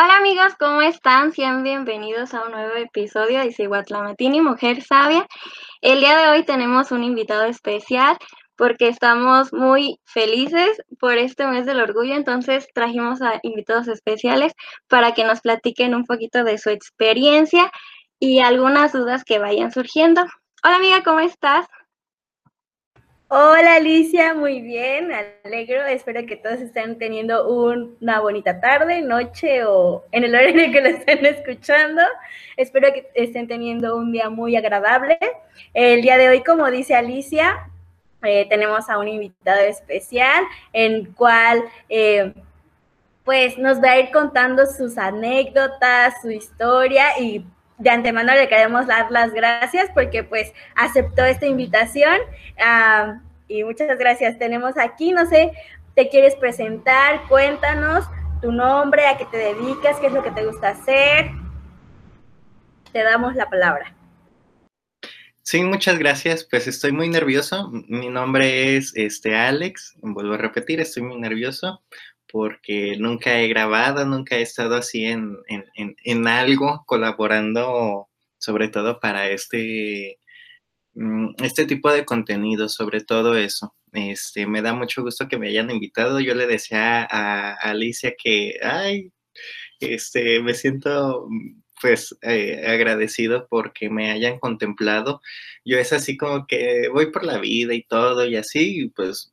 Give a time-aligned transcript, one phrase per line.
[0.00, 1.32] Hola amigos, ¿cómo están?
[1.32, 5.26] Sean bienvenidos a un nuevo episodio de Cihuatlamatini Mujer Sabia.
[5.80, 8.16] El día de hoy tenemos un invitado especial
[8.54, 14.52] porque estamos muy felices por este mes del orgullo, entonces trajimos a invitados especiales
[14.86, 17.68] para que nos platiquen un poquito de su experiencia
[18.20, 20.24] y algunas dudas que vayan surgiendo.
[20.62, 21.66] Hola amiga, ¿cómo estás?
[23.30, 25.10] Hola Alicia, muy bien,
[25.44, 30.80] alegro, espero que todos estén teniendo una bonita tarde, noche o en el horario que
[30.80, 32.00] lo estén escuchando.
[32.56, 35.18] Espero que estén teniendo un día muy agradable.
[35.74, 37.68] El día de hoy, como dice Alicia,
[38.22, 42.32] eh, tenemos a un invitado especial, en cual eh,
[43.24, 47.44] pues nos va a ir contando sus anécdotas, su historia y
[47.78, 52.16] de antemano le queremos dar las gracias porque pues aceptó esta invitación
[52.60, 54.38] ah, y muchas gracias.
[54.38, 55.52] Tenemos aquí, no sé,
[55.94, 58.04] te quieres presentar, cuéntanos
[58.40, 61.30] tu nombre, a qué te dedicas, qué es lo que te gusta hacer.
[62.92, 63.94] Te damos la palabra.
[65.42, 66.44] Sí, muchas gracias.
[66.44, 67.70] Pues estoy muy nervioso.
[67.88, 69.94] Mi nombre es este Alex.
[70.02, 71.82] Vuelvo a repetir, estoy muy nervioso
[72.30, 80.18] porque nunca he grabado, nunca he estado así en, algo colaborando, sobre todo para este,
[81.42, 83.74] este tipo de contenido, sobre todo eso.
[83.92, 86.20] Este, me da mucho gusto que me hayan invitado.
[86.20, 89.12] Yo le decía a, Alicia que, ay,
[89.80, 91.28] este, me siento
[91.80, 95.20] pues eh, agradecido porque me hayan contemplado.
[95.64, 99.32] Yo es así como que voy por la vida y todo y así, pues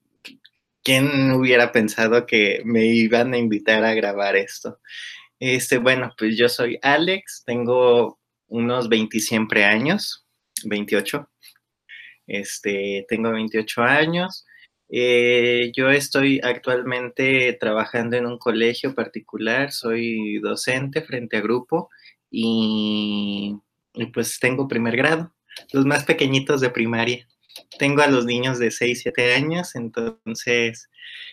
[0.84, 4.80] ¿quién hubiera pensado que me iban a invitar a grabar esto?
[5.40, 10.26] Este, bueno, pues yo soy Alex, tengo unos 20 siempre años,
[10.64, 11.28] 28.
[12.28, 14.46] Este, tengo 28 años.
[14.90, 21.90] Eh, yo estoy actualmente trabajando en un colegio particular, soy docente frente a grupo
[22.30, 23.56] y,
[23.96, 25.34] y pues tengo primer grado,
[25.74, 27.28] los más pequeñitos de primaria
[27.80, 30.90] tengo a los niños de 6, 7 años, entonces,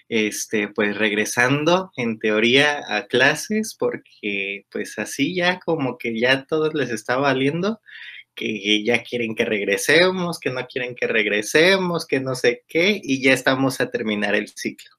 [0.09, 6.75] este, pues regresando en teoría a clases, porque pues así ya como que ya todos
[6.75, 7.81] les está valiendo,
[8.35, 13.23] que ya quieren que regresemos, que no quieren que regresemos, que no sé qué, y
[13.23, 14.91] ya estamos a terminar el ciclo.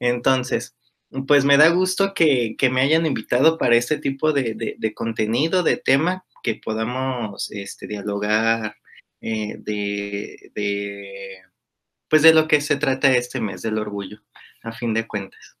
[0.00, 0.76] Entonces,
[1.26, 5.76] pues me da gusto que, me hayan invitado para este tipo de, de, contenido, de
[5.76, 8.76] tema, que podamos este, dialogar
[9.20, 11.38] eh, de,
[12.08, 14.22] pues de lo que se trata este mes del orgullo,
[14.62, 15.56] a fin de cuentas.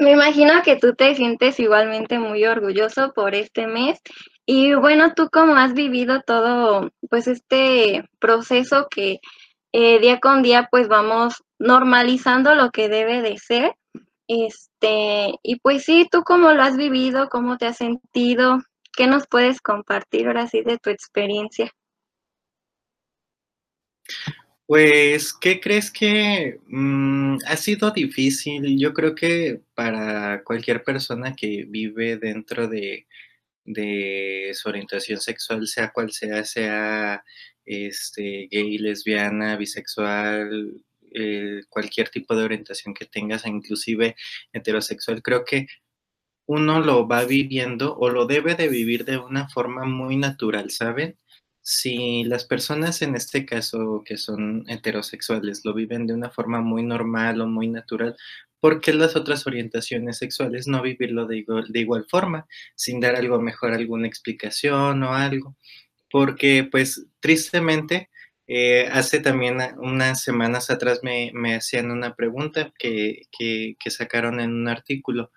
[0.00, 4.00] Me imagino que tú te sientes igualmente muy orgulloso por este mes
[4.46, 9.20] y bueno, tú cómo has vivido todo, pues este proceso que
[9.72, 13.74] eh, día con día pues vamos normalizando lo que debe de ser.
[14.28, 18.60] Este, y pues sí, tú cómo lo has vivido, cómo te has sentido,
[18.94, 21.70] ¿Qué nos puedes compartir ahora sí de tu experiencia?
[24.72, 28.78] Pues, ¿qué crees que mm, ha sido difícil?
[28.78, 33.06] Yo creo que para cualquier persona que vive dentro de,
[34.54, 37.22] su orientación sexual, sea cual sea, sea
[37.66, 40.82] este, gay, lesbiana, bisexual,
[41.14, 44.16] eh, cualquier tipo de orientación que tengas, inclusive
[44.54, 45.66] heterosexual, creo que
[46.46, 51.18] uno lo va viviendo o lo debe de vivir de una forma muy natural, ¿saben?
[51.62, 56.82] Si las personas en este caso que son heterosexuales lo viven de una forma muy
[56.82, 58.16] normal o muy natural,
[58.60, 63.72] ¿por qué las otras orientaciones sexuales no vivirlo de igual, forma, sin dar algo mejor,
[63.72, 65.56] alguna explicación o algo?
[66.10, 68.10] Porque pues tristemente,
[68.46, 74.68] eh, hace también unas semanas atrás me, hacían una pregunta que, que sacaron en un
[74.68, 75.30] artículo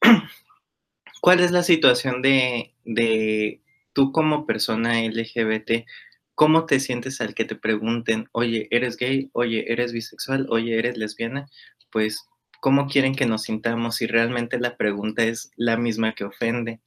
[1.20, 3.60] ¿Cuál es la situación de, de
[3.92, 5.86] tú como persona LGBT?
[6.34, 9.30] ¿Cómo te sientes al que te pregunten, oye, ¿eres gay?
[9.32, 10.46] Oye, ¿eres bisexual?
[10.50, 11.48] Oye, ¿eres lesbiana?
[11.90, 12.24] Pues,
[12.60, 16.80] ¿cómo quieren que nos sintamos si realmente la pregunta es la misma que ofende?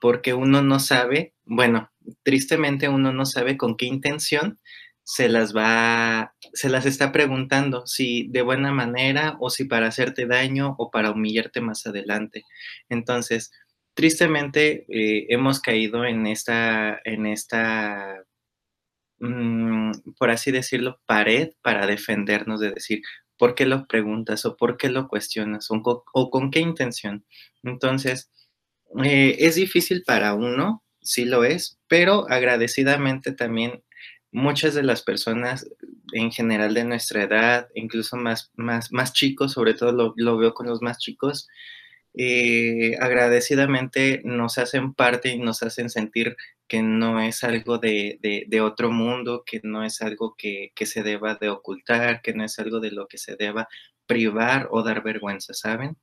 [0.00, 1.90] Porque uno no sabe, bueno,
[2.22, 4.60] tristemente uno no sabe con qué intención
[5.04, 10.26] se las va, se las está preguntando si de buena manera o si para hacerte
[10.26, 12.42] daño o para humillarte más adelante.
[12.88, 13.52] Entonces,
[13.94, 18.24] tristemente eh, hemos caído en esta, en esta,
[19.20, 23.02] mm, por así decirlo, pared para defendernos de decir,
[23.38, 27.24] ¿por qué lo preguntas o por qué lo cuestionas o, con, qué intención?
[27.62, 28.30] Entonces,
[29.04, 33.82] eh, es difícil para uno, sí lo es, pero agradecidamente también
[34.32, 35.68] muchas de las personas
[36.12, 40.54] en general de nuestra edad, incluso más, más, más chicos, sobre todo lo, lo veo
[40.54, 41.48] con los más chicos,
[42.16, 46.36] eh, agradecidamente nos hacen parte y nos hacen sentir
[46.68, 51.34] que no es algo de, otro mundo, que no es algo que, que, se deba
[51.34, 53.68] de ocultar, que no es algo de lo que se deba
[54.06, 55.96] privar o dar vergüenza, ¿saben?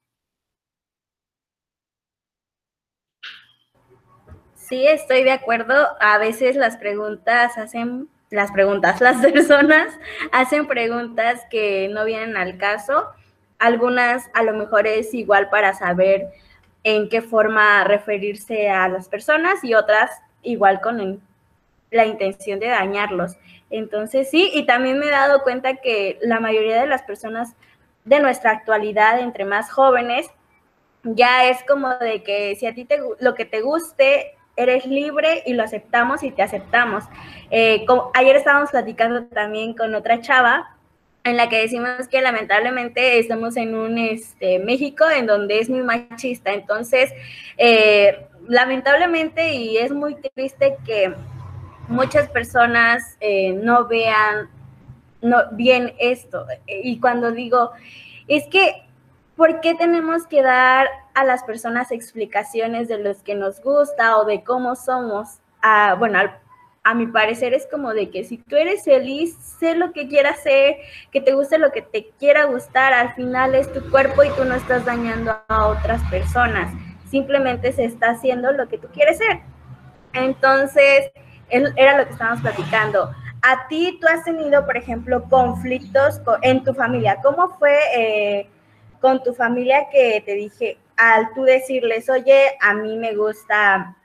[4.56, 5.74] Sí, estoy de acuerdo.
[6.00, 9.98] A veces las preguntas hacen, las preguntas, las personas
[10.32, 13.08] hacen preguntas que no vienen al caso
[13.62, 16.30] algunas a lo mejor es igual para saber
[16.84, 20.10] en qué forma referirse a las personas y otras
[20.42, 21.22] igual con
[21.92, 23.38] la intención de dañarlos.
[23.70, 27.56] Entonces sí, y también me he dado cuenta que la mayoría de las personas
[28.04, 30.28] de nuestra actualidad, entre más jóvenes,
[31.04, 35.44] ya es como de que si a ti te, lo que te guste, eres libre
[35.46, 37.04] y lo aceptamos y te aceptamos.
[37.52, 37.86] Eh,
[38.16, 40.78] ayer estábamos platicando también con otra chava
[41.24, 45.84] en la que decimos que lamentablemente estamos en un este, México en donde es muy
[45.84, 46.52] machista.
[46.52, 47.12] Entonces,
[47.58, 51.14] eh, lamentablemente, y es muy triste que
[51.88, 54.50] muchas personas eh, no vean
[55.22, 56.48] no, bien esto.
[56.66, 57.72] Y cuando digo,
[58.28, 58.84] es que,
[59.36, 64.26] ¿por qué tenemos que dar a las personas explicaciones de los que nos gusta o
[64.26, 65.40] de cómo somos?
[65.62, 66.41] A, bueno, al
[66.84, 70.40] a mi parecer es como de que si tú eres feliz, sé lo que quieras
[70.40, 70.78] hacer,
[71.12, 74.46] que te guste lo que te quiera gustar, al final es tu cuerpo y tú
[74.46, 76.74] no estás dañando a otras personas,
[77.10, 79.42] simplemente se está haciendo lo que tú quieres ser.
[80.14, 81.12] Entonces,
[81.50, 83.12] era lo que estábamos platicando.
[83.44, 87.20] A ti, tú has tenido, por ejemplo, conflictos en tu familia.
[87.24, 88.50] ¿Cómo fue eh,
[89.00, 93.96] con tu familia que te dije, al tú decirles, oye, a mí me gusta...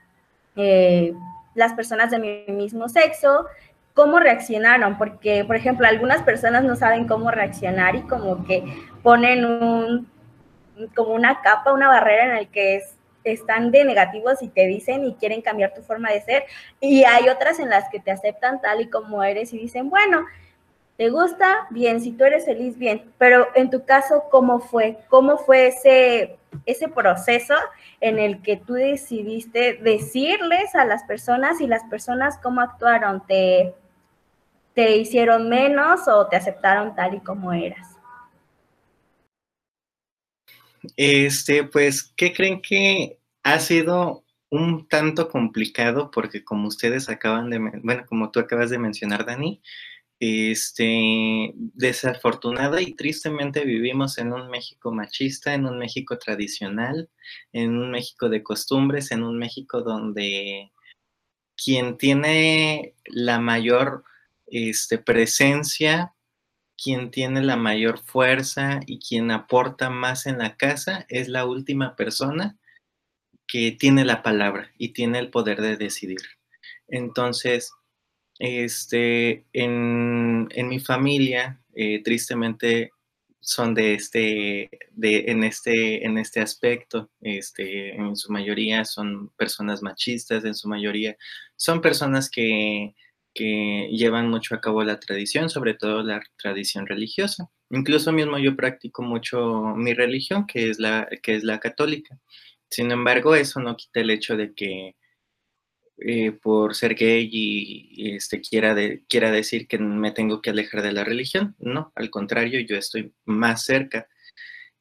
[0.55, 1.13] Eh,
[1.57, 3.47] las personas de mi mismo sexo,
[3.95, 8.63] cómo reaccionaron, porque, por ejemplo, algunas personas no saben cómo reaccionar y como que
[9.01, 10.07] ponen un,
[10.95, 12.83] como una capa, una barrera en el que
[13.23, 16.43] están de negativos y te dicen y quieren cambiar tu forma de ser.
[16.79, 20.27] Y hay otras en las que te aceptan tal y como eres y dicen, bueno,
[20.97, 21.67] ¿te gusta?
[21.69, 23.11] Bien, si tú eres feliz, bien.
[23.17, 24.97] Pero en tu caso, ¿cómo fue?
[25.09, 27.53] ¿Cómo fue ese, ese proceso
[28.01, 33.73] en el que tú decidiste decirles a las personas y las personas cómo actuaron, te,
[34.77, 37.97] te hicieron menos o te aceptaron tal y como eras.
[40.95, 46.11] Este, pues, ¿qué creen que ha sido un tanto complicado?
[46.11, 49.63] Porque como ustedes acaban de, bueno, como tú acabas de mencionar, Dani,
[50.19, 57.09] este, desafortunada y tristemente vivimos en un México machista, en un México tradicional,
[57.53, 60.71] en un México de costumbres, en un México donde
[61.55, 64.03] quien tiene la mayor
[64.47, 66.13] este, presencia,
[66.81, 71.95] quien tiene la mayor fuerza y quien aporta más en la casa es la última
[71.95, 72.57] persona
[73.47, 76.19] que tiene la palabra y tiene el poder de decidir.
[76.87, 77.71] Entonces,
[78.39, 82.91] este, en, mi familia, eh, tristemente,
[83.39, 87.09] son de este, de, en, este, en este aspecto.
[87.21, 91.15] Este, en su mayoría son personas machistas, en su mayoría
[91.55, 92.93] son personas que,
[93.33, 97.49] que llevan mucho a cabo la tradición, sobre todo la tradición religiosa.
[97.69, 102.19] Incluso mismo yo practico mucho mi religión, que es la, que es la católica.
[102.69, 104.95] Sin embargo, eso no quita el hecho de que
[105.99, 108.75] eh, por ser gay y, este, quiera,
[109.09, 111.55] quiera decir que me tengo que alejar de la religión.
[111.59, 114.07] No, al contrario, yo estoy más cerca.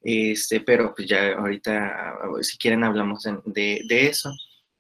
[0.03, 4.33] Este, pero pues ya ahorita, si quieren, hablamos de, de, eso.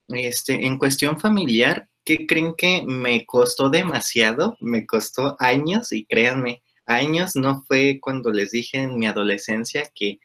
[0.09, 4.57] Este, en cuestión familiar, ¿qué creen que me costó demasiado?
[4.61, 10.21] Me costó años y créanme, años no fue cuando les dije en mi adolescencia que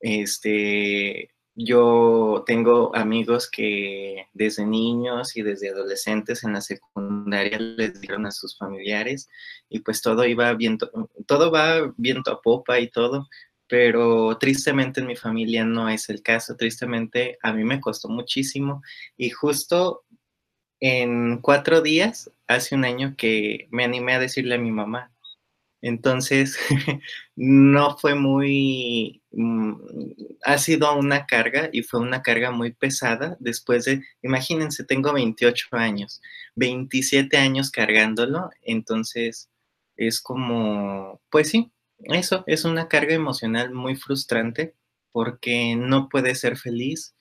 [0.00, 8.26] este, yo tengo amigos que desde niños y desde adolescentes en la secundaria les dieron
[8.26, 9.28] a sus familiares
[9.70, 10.90] y pues todo iba viento,
[11.26, 13.26] todo va viento a popa y todo,
[13.68, 18.82] pero tristemente en mi familia no es el caso, tristemente a mí me costó muchísimo
[19.16, 20.04] y justo
[20.78, 25.10] en cuatro días, hace un año que me animé a decirle a mi mamá,
[25.82, 26.58] entonces,
[27.36, 29.74] no fue muy, mm,
[30.44, 35.68] ha sido una carga y fue una carga muy pesada después de, imagínense, tengo 28
[35.72, 36.22] años,
[36.56, 39.50] 27 años cargándolo, entonces
[39.96, 41.72] es como, pues sí,
[42.04, 44.74] eso es una carga emocional muy frustrante
[45.16, 47.16] porque no puedes ser feliz,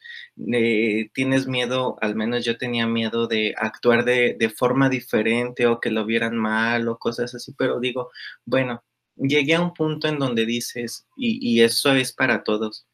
[0.53, 5.79] eh, tienes miedo, al menos yo tenía miedo de actuar de, de, forma diferente o
[5.79, 8.11] que lo vieran mal o cosas así, pero digo,
[8.43, 8.83] bueno,
[9.15, 12.85] llegué a un punto en donde dices, y, y eso es para todos,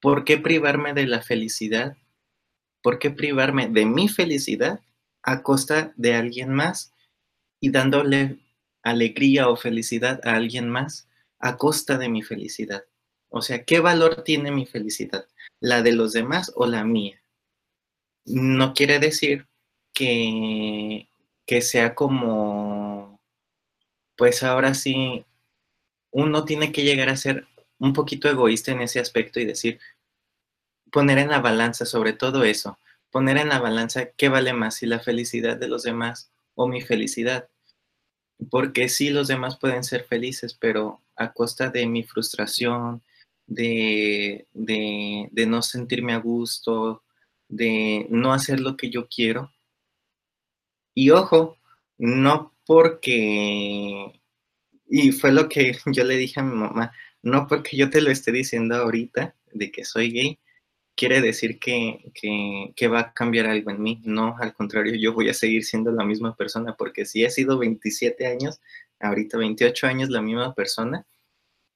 [0.00, 1.96] ¿por qué privarme de la felicidad?
[2.82, 4.80] ¿Por qué privarme de mi felicidad
[5.22, 6.92] a costa de alguien más
[7.60, 8.40] y dándole
[8.82, 12.82] alegría o felicidad a alguien más a costa de mi felicidad?
[13.36, 15.26] O sea, ¿qué valor tiene mi felicidad?
[15.60, 17.22] ¿La de los demás o la mía?
[18.24, 19.46] No quiere decir
[19.92, 21.08] que,
[21.44, 23.20] que sea como,
[24.16, 25.26] pues ahora sí,
[26.10, 27.46] uno tiene que llegar a ser
[27.78, 29.78] un poquito egoísta en ese aspecto y decir,
[30.90, 32.78] poner en la balanza sobre todo eso,
[33.10, 36.80] poner en la balanza qué vale más, si la felicidad de los demás o mi
[36.80, 37.50] felicidad.
[38.50, 43.02] Porque sí, los demás pueden ser felices, pero a costa de mi frustración,
[43.46, 47.02] de, de, no sentirme a gusto,
[47.48, 49.52] de no hacer lo que yo quiero.
[50.94, 51.58] Y ojo,
[51.98, 54.20] no porque,
[54.88, 58.10] y fue lo que yo le dije a mi mamá, no porque yo te lo
[58.10, 60.38] esté diciendo ahorita de que soy gay,
[60.96, 64.00] quiere decir que, que, que, va a cambiar algo en mí.
[64.04, 67.58] No, al contrario, yo voy a seguir siendo la misma persona, porque si he sido
[67.58, 68.60] 27 años,
[69.00, 71.06] ahorita 28 años la misma persona,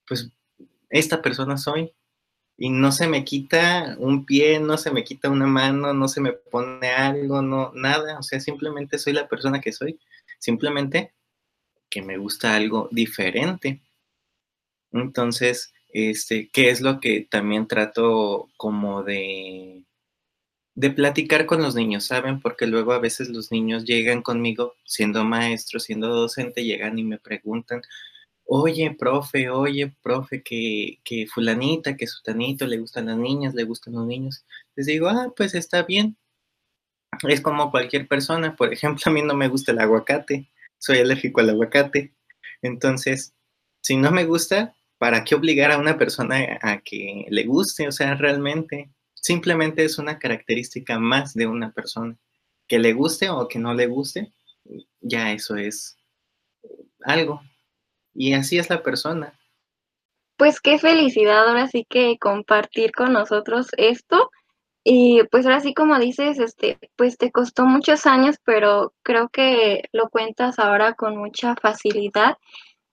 [0.06, 0.32] pues
[0.90, 1.92] esta persona soy.
[2.58, 6.20] Y no se me quita un pie, no se me quita una mano, no se
[6.20, 8.18] me pone algo, no, nada.
[8.18, 9.98] O sea, simplemente soy la persona que soy.
[10.38, 11.14] Simplemente
[11.88, 13.80] que me gusta algo diferente.
[14.92, 19.84] Entonces, este, ¿qué es lo que también trato como de,
[20.74, 22.40] de platicar con los niños, ¿saben?
[22.40, 27.18] Porque luego a veces los niños llegan conmigo, siendo maestro, siendo docente, llegan y me
[27.18, 27.82] preguntan,
[28.52, 33.94] oye, profe, oye, profe, que, que fulanita, que sutanito, le gustan las niñas, le gustan
[33.94, 34.44] los niños.
[34.74, 36.16] Les digo, ah, pues está bien.
[37.28, 41.40] Es como cualquier persona, por ejemplo, a mí no me gusta el aguacate, soy alérgico
[41.40, 42.12] al aguacate.
[42.60, 43.34] Entonces,
[43.82, 47.86] si no me gusta, ¿para qué obligar a una persona a que le guste?
[47.86, 52.18] O sea, realmente, simplemente es una característica más de una persona.
[52.66, 54.32] Que le guste o que no le guste,
[55.00, 55.96] ya eso es
[57.04, 57.42] algo.
[58.14, 59.38] Y así es la persona.
[60.36, 64.30] Pues qué felicidad ahora sí que compartir con nosotros esto.
[64.82, 69.84] Y pues ahora sí como dices, este, pues te costó muchos años, pero creo que
[69.92, 72.36] lo cuentas ahora con mucha facilidad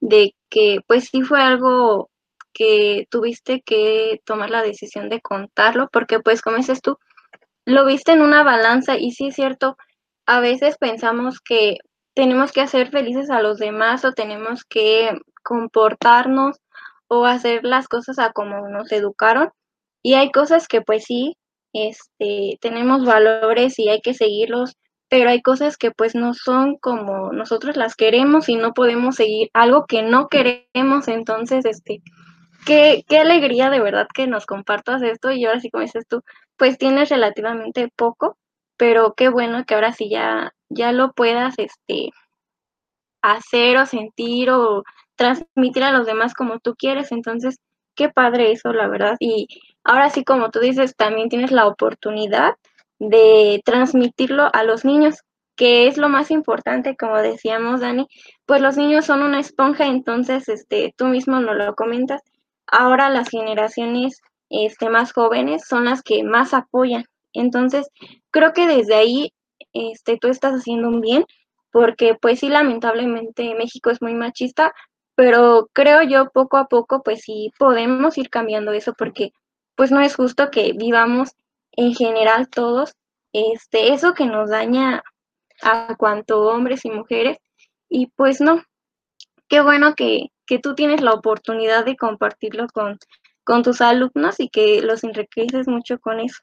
[0.02, 2.10] de que pues sí fue algo
[2.54, 6.98] que tuviste que tomar la decisión de contarlo, porque pues como dices tú,
[7.66, 9.78] lo viste en una balanza y sí es cierto,
[10.26, 11.78] a veces pensamos que
[12.18, 15.12] tenemos que hacer felices a los demás o tenemos que
[15.44, 16.58] comportarnos
[17.08, 19.52] o hacer las cosas a como nos educaron.
[20.02, 21.38] Y hay cosas que pues sí,
[21.74, 24.78] este, tenemos valores y hay que seguirlos,
[25.10, 29.50] pero hay cosas que pues no son como nosotros las queremos y no podemos seguir
[29.54, 31.08] algo que no queremos.
[31.08, 32.02] Entonces, este,
[32.66, 36.24] qué, qué alegría de verdad que nos compartas esto y ahora sí como dices tú,
[36.58, 38.40] pues tienes relativamente poco,
[38.76, 42.12] pero qué bueno que ahora sí ya ya lo puedas este,
[43.22, 44.84] hacer o sentir o
[45.16, 47.12] transmitir a los demás como tú quieres.
[47.12, 47.58] Entonces,
[47.96, 49.18] qué padre eso, la verdad.
[49.20, 49.48] Y
[49.84, 52.56] ahora sí, como tú dices, también tienes la oportunidad
[53.00, 55.16] de transmitirlo a los niños,
[55.56, 58.08] que es lo más importante, como decíamos, Dani,
[58.46, 62.22] pues los niños son una esponja, entonces, este, tú mismo nos lo comentas.
[62.68, 67.06] Ahora las generaciones este, más jóvenes son las que más apoyan.
[67.34, 67.90] Entonces,
[68.32, 69.34] creo que desde ahí
[69.74, 71.26] este, tú estás haciendo un bien,
[71.72, 74.74] porque pues sí, lamentablemente México es muy machista,
[75.16, 79.32] pero creo yo poco a poco pues sí podemos ir cambiando eso porque
[79.76, 81.32] pues no es justo que vivamos
[81.72, 82.94] en general todos
[83.34, 85.04] este eso que nos daña
[85.62, 87.38] a cuanto hombres y mujeres
[87.90, 88.64] y pues no
[89.48, 90.30] qué bueno que,
[90.62, 92.98] tú tienes la oportunidad de compartirlo con,
[93.44, 96.38] con tus alumnos y que los enriqueces mucho con eso.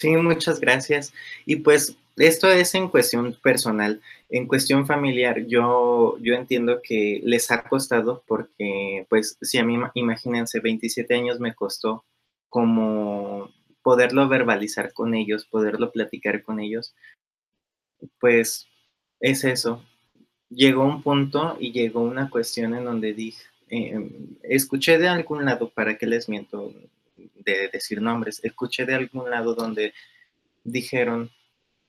[0.00, 1.12] Sí, muchas gracias.
[1.44, 4.00] Y pues esto es en cuestión personal.
[4.30, 9.78] En cuestión familiar, yo, yo entiendo que les ha costado porque, pues, si a mí,
[9.94, 12.04] imagínense, 27 años me costó
[12.48, 13.50] como
[13.82, 16.94] poderlo verbalizar con ellos, poderlo platicar con ellos,
[18.20, 18.66] pues
[19.20, 19.84] es eso.
[20.48, 24.10] Llegó un punto y llegó una cuestión en donde dije, eh,
[24.44, 26.72] escuché de algún lado, ¿para qué les miento?
[27.44, 29.92] De decir nombres, escuché de algún lado donde
[30.64, 31.30] dijeron,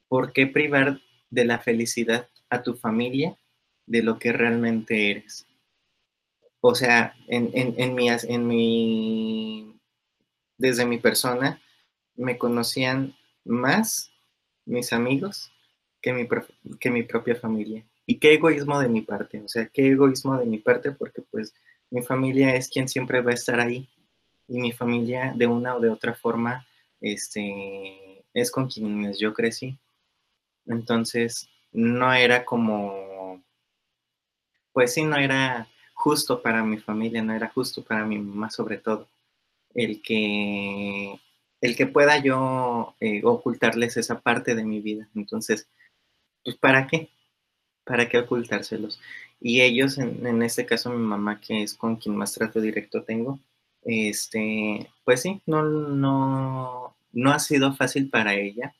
[0.08, 3.38] ¿por qué privar de la felicidad a tu familia
[3.86, 5.48] de lo que realmente eres?
[6.62, 9.80] o sea, en, en, en, mi, en mi,
[10.58, 11.60] desde mi persona,
[12.16, 14.12] me conocían más
[14.66, 15.52] mis amigos
[16.02, 16.28] que mi,
[16.80, 17.84] que mi propia familia.
[18.06, 21.54] Y qué egoísmo de mi parte, o sea, qué egoísmo de mi parte, porque pues
[21.90, 23.90] mi familia es quien siempre va a estar ahí.
[24.52, 26.68] Y mi familia, de una o de otra forma,
[27.00, 29.78] este, es con quienes yo crecí.
[30.66, 33.42] Entonces, no era como,
[34.74, 38.78] pues sí, no era justo para mi familia, no era justo para mi mamá sobre
[38.78, 39.08] todo,
[39.74, 41.20] el que,
[41.62, 45.08] el que pueda yo eh, ocultarles esa parte de mi vida.
[45.16, 45.70] Entonces,
[46.44, 47.10] pues ¿para qué?
[47.86, 49.00] ¿Para qué ocultárselos?
[49.40, 53.40] Y ellos, en, este caso mi mamá, que es con quien más trato directo tengo,
[53.84, 58.74] este, pues sí, no, no, no ha sido fácil para ella.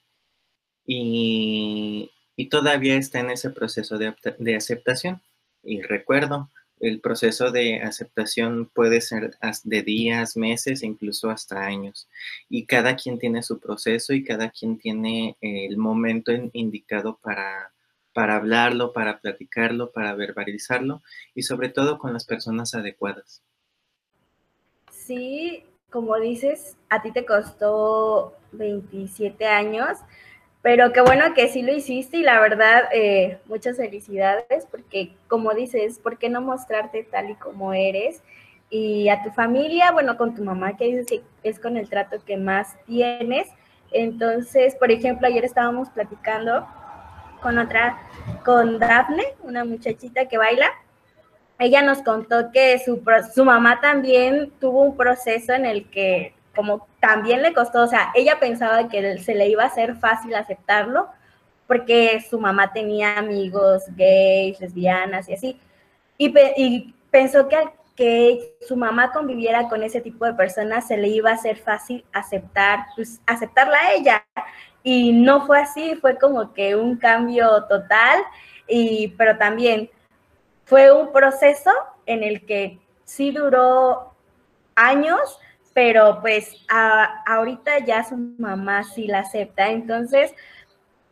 [0.86, 2.12] Y,
[2.50, 5.22] todavía está en ese proceso de, de aceptación.
[5.64, 6.50] Y recuerdo,
[6.82, 12.08] el proceso de aceptación puede ser de días, meses, incluso hasta años.
[12.50, 17.72] Y cada quien tiene su proceso y cada quien tiene el momento indicado para,
[18.14, 21.04] para hablarlo, para platicarlo, para verbalizarlo
[21.36, 23.44] y sobre todo con las personas adecuadas.
[25.12, 29.98] Sí, como dices, a ti te costó 27 años
[30.62, 35.54] pero qué bueno que sí lo hiciste y la verdad, eh, muchas felicidades porque como
[35.54, 38.22] dices, ¿por qué no mostrarte tal y como eres?
[38.70, 42.24] Y a tu familia, bueno, con tu mamá, que dices que es con el trato
[42.24, 43.50] que más tienes.
[43.92, 46.66] Entonces, por ejemplo, ayer estábamos platicando
[47.42, 48.00] con otra,
[48.46, 50.68] con Daphne, una muchachita que baila.
[51.62, 53.04] Ella nos contó que su,
[53.34, 58.12] su mamá también tuvo un proceso en el que como también le costó, o sea,
[58.16, 61.08] ella pensaba que se le iba a hacer fácil aceptarlo
[61.68, 65.60] porque su mamá tenía amigos gays, lesbianas y así.
[66.18, 71.10] Y, pensó que al que su mamá conviviera con ese tipo de personas se le
[71.10, 74.26] iba a hacer fácil aceptar, pues, aceptarla a ella.
[74.82, 78.20] Y no fue así, fue como que un cambio total,
[78.68, 79.90] y, pero también
[80.66, 81.72] fue un proceso
[82.06, 84.14] en el que sí duró
[84.76, 85.40] años,
[85.74, 86.66] pero pues
[87.26, 89.70] ahorita ya su mamá sí la acepta.
[89.70, 90.34] Entonces,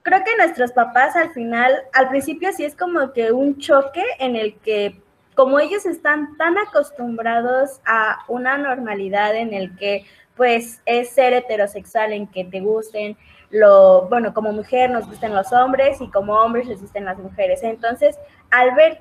[0.01, 4.35] creo que nuestros papás al final, al principio sí es como que un choque en
[4.35, 5.01] el que
[5.35, 12.13] como ellos están tan acostumbrados a una normalidad en el que pues es ser heterosexual,
[12.13, 13.17] en que te gusten
[13.49, 17.63] lo, bueno, como mujer nos gusten los hombres y como hombres les gusten las mujeres.
[17.63, 18.17] Entonces,
[18.51, 18.99] al ver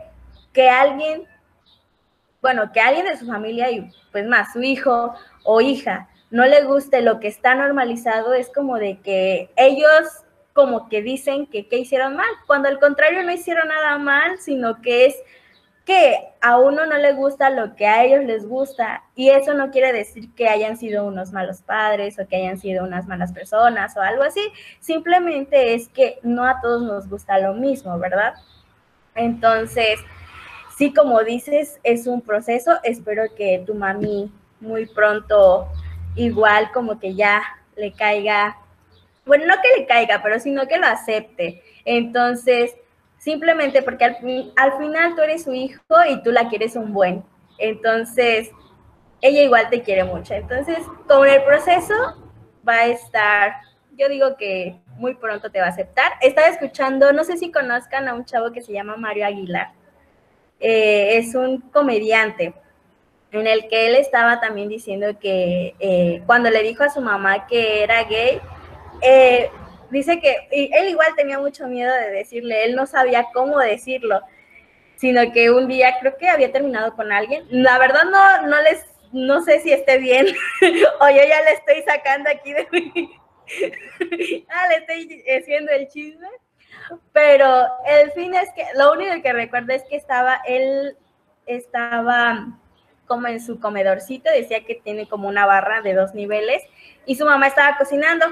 [0.58, 1.22] que alguien
[2.40, 6.64] bueno, que alguien de su familia y pues más su hijo o hija no le
[6.64, 10.08] guste lo que está normalizado, es como de que ellos
[10.54, 14.82] como que dicen que, que hicieron mal, cuando al contrario no hicieron nada mal, sino
[14.82, 15.14] que es
[15.84, 19.70] que a uno no le gusta lo que a ellos les gusta y eso no
[19.70, 23.96] quiere decir que hayan sido unos malos padres o que hayan sido unas malas personas
[23.96, 24.42] o algo así,
[24.80, 28.34] simplemente es que no a todos nos gusta lo mismo, ¿verdad?
[29.14, 30.00] Entonces,
[30.78, 32.78] sí, como dices, es un proceso.
[32.84, 35.68] Espero que tu mami muy pronto
[36.14, 37.42] igual como que ya
[37.76, 38.56] le caiga,
[39.26, 41.62] bueno, no que le caiga, pero sino que lo acepte.
[41.84, 42.76] Entonces,
[43.18, 44.16] simplemente porque al,
[44.56, 47.24] al final tú eres su hijo y tú la quieres un buen.
[47.58, 48.50] Entonces,
[49.20, 50.34] ella igual te quiere mucho.
[50.34, 51.94] Entonces, con el proceso
[52.66, 53.54] va a estar,
[53.96, 56.12] yo digo que muy pronto te va a aceptar.
[56.20, 59.77] Estaba escuchando, no sé si conozcan a un chavo que se llama Mario Aguilar.
[60.60, 62.52] Eh, es un comediante
[63.30, 67.46] en el que él estaba también diciendo que eh, cuando le dijo a su mamá
[67.46, 68.40] que era gay,
[69.02, 69.50] eh,
[69.90, 74.20] dice que él igual tenía mucho miedo de decirle, él no sabía cómo decirlo,
[74.96, 77.44] sino que un día creo que había terminado con alguien.
[77.50, 80.26] La verdad no, no les, no sé si esté bien
[81.00, 83.10] o yo ya le estoy sacando aquí de mí.
[84.68, 86.28] le estoy haciendo el chisme.
[87.12, 90.96] Pero el fin es que lo único que recuerdo es que estaba, él
[91.46, 92.46] estaba
[93.06, 96.62] como en su comedorcito, decía que tiene como una barra de dos niveles
[97.06, 98.26] y su mamá estaba cocinando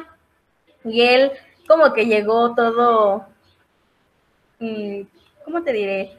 [0.85, 1.33] y él
[1.67, 3.27] como que llegó todo,
[4.61, 5.01] mm,
[5.45, 6.17] ¿cómo te diré?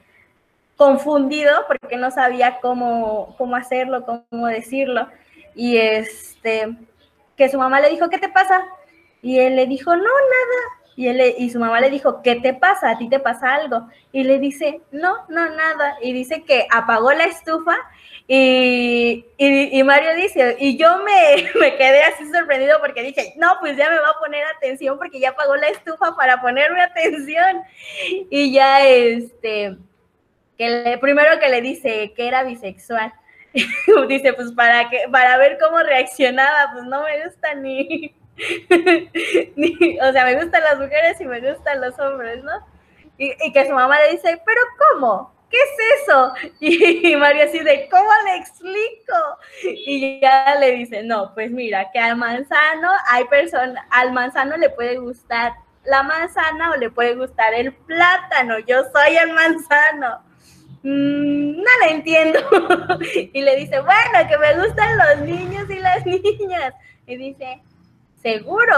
[0.76, 5.08] Confundido porque no sabía cómo, cómo hacerlo, cómo decirlo.
[5.56, 6.76] Y este,
[7.36, 8.63] que su mamá le dijo, ¿qué te pasa?
[9.21, 10.76] Y él le dijo, no, nada.
[10.97, 12.89] Y, él, y su mamá le dijo, ¿qué te pasa?
[12.89, 13.88] ¿A ti te pasa algo?
[14.12, 15.97] Y le dice, no, no, nada.
[16.01, 17.77] Y dice que apagó la estufa
[18.29, 23.77] y, y, Mario dice, y yo me, me, quedé así sorprendido porque dije, no, pues
[23.77, 27.62] ya me va a poner atención porque ya apagó la estufa para ponerme atención.
[28.29, 29.77] Y ya, este,
[30.57, 33.13] que le, primero que le dice que era bisexual.
[34.10, 38.13] dice, pues para que, para ver cómo reaccionaba, pues no me gusta ni,
[40.02, 42.52] o sea, me gustan las mujeres y me gustan los hombres, ¿no?
[43.17, 44.62] Y, y, que su mamá le dice, pero
[44.93, 45.34] ¿cómo?
[45.50, 46.34] ¿Qué es eso?
[46.60, 49.15] Y, Mario así de, ¿cómo le explico?
[49.63, 54.69] Y ya le dice, no, pues mira, que al manzano hay personas, al manzano le
[54.69, 55.54] puede gustar
[55.86, 60.21] la manzana o le puede gustar el plátano, yo soy el manzano.
[60.84, 62.39] Mm, no la entiendo.
[63.34, 66.73] y le dice, bueno, que me gustan los niños y las niñas.
[67.08, 67.62] Y dice,
[68.27, 68.75] ¿seguro?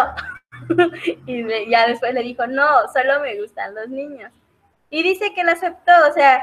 [1.25, 4.31] y ya después le dijo, no, solo me gustan los niños.
[4.91, 6.41] Y dice que lo aceptó, o sea,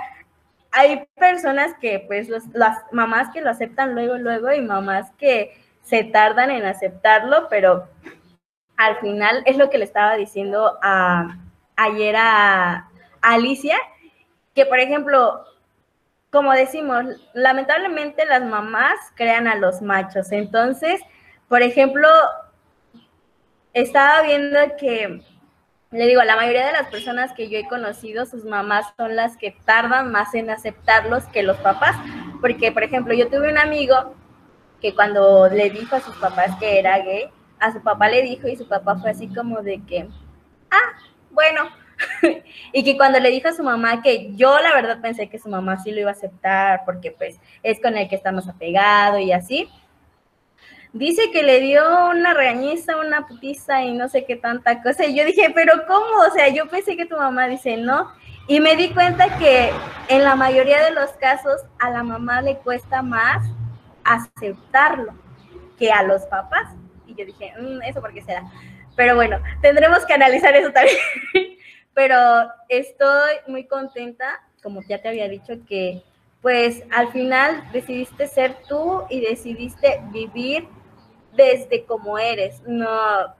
[0.72, 6.02] hay personas que, pues, las mamás que lo aceptan luego, luego, y mamás que se
[6.04, 7.88] tardan en aceptarlo, pero
[8.76, 11.38] al final es lo que le estaba diciendo a,
[11.76, 12.88] ayer a,
[13.22, 13.76] Alicia,
[14.54, 15.44] que por ejemplo,
[16.30, 20.30] como decimos, lamentablemente las mamás crean a los machos.
[20.30, 21.00] Entonces,
[21.48, 22.08] por ejemplo,
[23.76, 25.20] estaba viendo que,
[25.90, 29.36] le digo, la mayoría de las personas que yo he conocido, sus mamás son las
[29.36, 31.94] que tardan más en aceptarlos que los papás.
[32.40, 34.14] Porque, por ejemplo, yo tuve un amigo
[34.80, 37.26] que cuando le dijo a sus papás que era gay,
[37.60, 40.08] a su papá le dijo y su papá fue así como de que,
[40.70, 40.98] ah,
[41.30, 41.68] bueno.
[42.72, 45.48] y que cuando le dijo a su mamá que yo la verdad pensé que su
[45.48, 49.32] mamá sí lo iba a aceptar porque pues es con el que estamos apegado y
[49.32, 49.68] así.
[50.96, 55.04] Dice que le dio una regañiza, una putiza y no sé qué tanta cosa.
[55.04, 56.22] Y yo dije, pero ¿cómo?
[56.28, 58.10] O sea, yo pensé que tu mamá dice no.
[58.48, 59.70] Y me di cuenta que
[60.08, 63.44] en la mayoría de los casos a la mamá le cuesta más
[64.04, 65.12] aceptarlo
[65.78, 66.68] que a los papás
[67.16, 68.44] yo dije, mm, ¿eso por qué será?
[68.94, 70.96] Pero bueno, tendremos que analizar eso también.
[71.94, 72.16] Pero
[72.68, 76.02] estoy muy contenta, como ya te había dicho, que
[76.42, 80.68] pues al final decidiste ser tú y decidiste vivir
[81.36, 82.62] desde como eres.
[82.66, 83.34] No,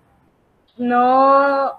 [0.76, 1.72] no,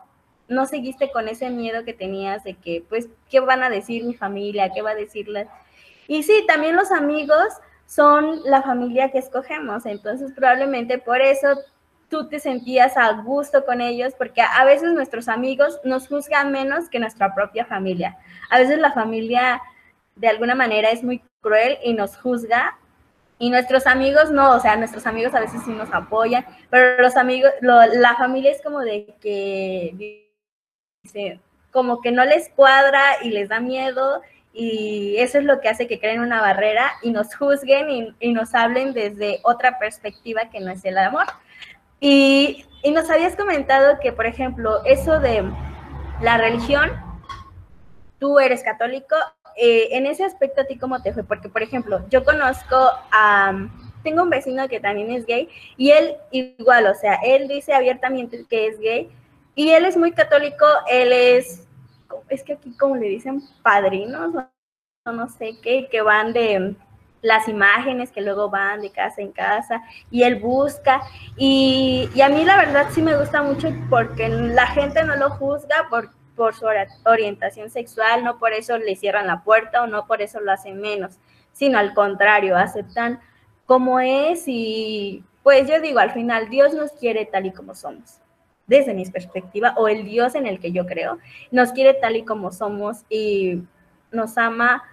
[0.47, 4.13] no seguiste con ese miedo que tenías de que, pues, ¿qué van a decir mi
[4.13, 4.71] familia?
[4.73, 5.47] ¿Qué va a decirles?
[6.07, 7.47] Y sí, también los amigos
[7.85, 11.47] son la familia que escogemos, entonces probablemente por eso
[12.09, 16.89] tú te sentías a gusto con ellos, porque a veces nuestros amigos nos juzgan menos
[16.89, 18.17] que nuestra propia familia.
[18.49, 19.61] A veces la familia
[20.15, 22.77] de alguna manera es muy cruel y nos juzga,
[23.39, 27.15] y nuestros amigos no, o sea, nuestros amigos a veces sí nos apoyan, pero los
[27.15, 30.31] amigos, la familia es como de que,
[31.71, 34.21] como que no les cuadra y les da miedo
[34.53, 38.33] y eso es lo que hace que creen una barrera y nos juzguen y, y,
[38.33, 41.25] nos hablen desde otra perspectiva que no es el amor.
[41.99, 45.43] Y, nos habías comentado que, por ejemplo, eso de
[46.21, 46.89] la religión,
[48.19, 49.15] tú eres católico,
[49.57, 52.75] eh, en ese aspecto a ti cómo te fue, porque, por ejemplo, yo conozco
[53.11, 53.67] a,
[54.03, 58.45] tengo un vecino que también es gay y él igual, o sea, él dice abiertamente
[58.49, 59.09] que es gay
[59.55, 61.67] y él es muy católico, él es,
[62.29, 64.33] es que aquí como le dicen padrinos
[65.05, 66.75] o no sé qué, que van de
[67.21, 71.01] las imágenes que luego van de casa en casa y él busca.
[71.35, 75.87] Y, a mí la verdad sí me gusta mucho porque la gente no lo juzga
[75.89, 76.65] por, por su
[77.05, 80.79] orientación sexual, no por eso le cierran la puerta o no por eso lo hacen
[80.79, 81.17] menos,
[81.51, 83.19] sino al contrario, aceptan
[83.65, 88.19] como es y pues yo digo, al final Dios nos quiere tal y como somos
[88.67, 91.19] desde mi perspectiva, o el Dios en el que yo creo,
[91.51, 93.63] nos quiere tal y como somos y
[94.11, 94.83] nos ama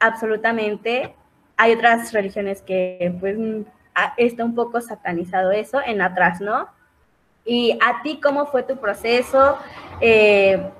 [0.00, 1.14] absolutamente
[1.56, 3.38] hay otras religiones que pues
[4.16, 6.68] está un poco satanizado eso en atrás, ¿no?
[7.44, 9.58] Y a ti, ¿cómo fue tu proceso
[10.00, 10.70] eh,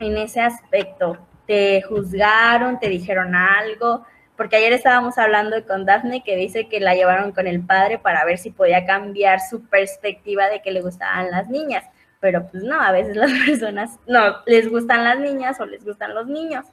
[0.00, 1.16] en ese aspecto?
[1.46, 2.80] ¿Te juzgaron?
[2.80, 4.04] ¿Te dijeron algo?
[4.36, 8.24] Porque ayer estábamos hablando con Daphne que dice que la llevaron con el padre para
[8.24, 11.84] ver si podía cambiar su perspectiva de que le gustaban las niñas.
[12.20, 16.14] Pero pues no, a veces las personas no les gustan las niñas o les gustan
[16.14, 16.66] los niños.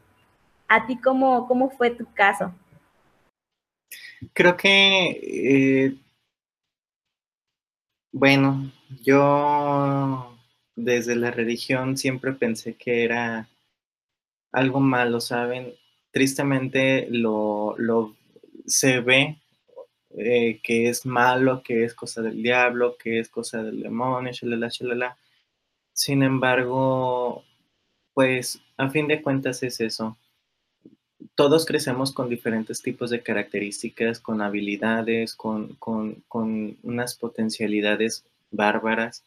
[0.67, 2.54] ¿A ti cómo, cómo fue tu caso?
[4.34, 5.97] Creo que, eh,
[8.12, 8.71] bueno,
[9.04, 10.38] yo
[10.76, 13.50] desde la religión siempre pensé que era
[14.52, 15.73] algo malo, ¿saben?
[16.12, 18.15] Tristemente lo, lo
[18.65, 19.39] se ve
[20.17, 24.69] eh, que es malo, que es cosa del diablo, que es cosa del demonio, shalala,
[24.69, 25.17] shalala.
[25.93, 27.43] Sin embargo,
[28.13, 30.17] pues a fin de cuentas es eso
[31.38, 35.78] todos crecemos con diferentes tipos de características, con habilidades, con,
[36.82, 39.23] unas potencialidades bárbaras.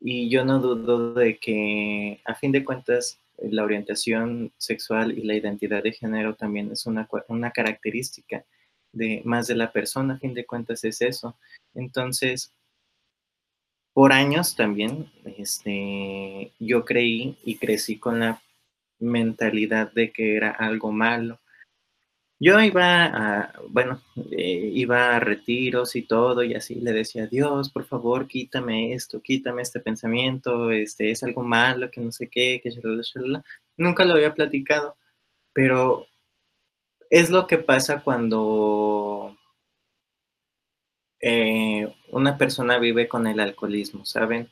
[0.00, 5.34] Y yo no dudo de que, a fin de cuentas, la orientación sexual y la
[5.34, 8.44] identidad de género también es una, una característica
[8.92, 11.36] de más de la persona, a fin de cuentas es eso.
[11.74, 12.52] Entonces,
[13.92, 18.42] por años también, este, yo creí y crecí con la
[18.98, 21.40] mentalidad de que era algo malo.
[22.44, 24.02] Yo iba a, bueno,
[24.32, 29.22] eh, iba a retiros y todo, y así le decía, Dios, por favor, quítame esto,
[29.22, 32.72] quítame este pensamiento, este, es algo malo, que no sé qué, que
[33.76, 34.96] Nunca lo había platicado,
[35.52, 36.08] pero
[37.10, 39.38] es lo que pasa cuando
[41.20, 44.50] eh, una persona vive con el alcoholismo, ¿saben?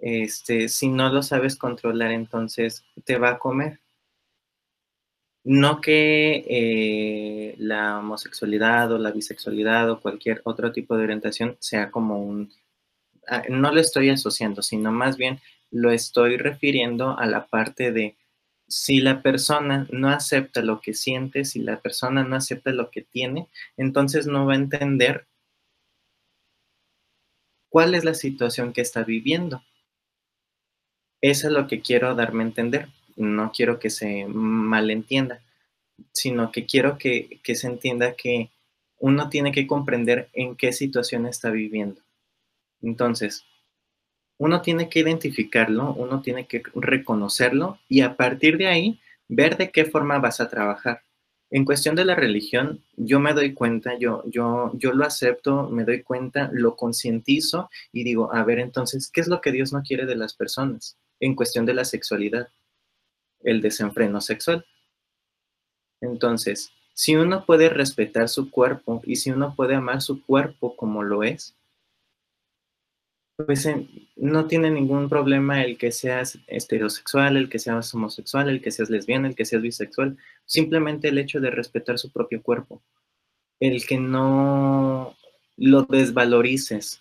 [0.00, 3.78] Este, si no lo sabes controlar, entonces te va a comer.
[5.44, 11.90] No que eh, la homosexualidad o la bisexualidad o cualquier otro tipo de orientación sea
[11.90, 12.52] como un...
[13.26, 18.16] Ah, no lo estoy asociando, sino más bien lo estoy refiriendo a la parte de
[18.68, 23.02] si la persona no acepta lo que siente, si la persona no acepta lo que
[23.02, 25.26] tiene, entonces no va a entender
[27.70, 29.62] cuál es la situación que está viviendo.
[31.20, 32.88] Eso es lo que quiero darme a entender.
[33.18, 35.40] No quiero que se malentienda,
[36.12, 38.50] sino que quiero que, se entienda que
[38.98, 42.00] uno tiene que comprender en qué situación está viviendo.
[42.82, 43.44] Entonces,
[44.38, 49.70] uno tiene que identificarlo, uno tiene que reconocerlo y a partir de ahí ver de
[49.70, 51.02] qué forma vas a trabajar.
[51.50, 55.84] En cuestión de la religión, yo me doy cuenta, yo, yo, yo lo acepto, me
[55.84, 59.82] doy cuenta, lo concientizo y digo, a ver, entonces, ¿qué es lo que Dios no
[59.82, 60.96] quiere de las personas?
[61.20, 62.48] en cuestión de la sexualidad,
[63.42, 64.64] el desenfreno sexual.
[66.00, 71.02] Entonces, si uno puede respetar su cuerpo y si uno puede amar su cuerpo como
[71.02, 71.54] lo es,
[73.36, 78.60] pues eh, no tiene ningún problema el que seas heterosexual, el que seas homosexual, el
[78.60, 80.18] que seas lesbiana, el que seas bisexual.
[80.44, 82.82] Simplemente el hecho de respetar su propio cuerpo.
[83.60, 85.16] El que no
[85.56, 87.00] lo desvalorices,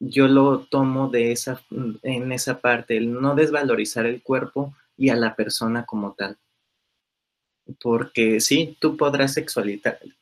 [0.00, 1.62] yo lo tomo de esa,
[2.02, 6.38] en esa parte, el no desvalorizar el cuerpo y a la persona como tal.
[7.80, 9.34] Porque sí, tú podrás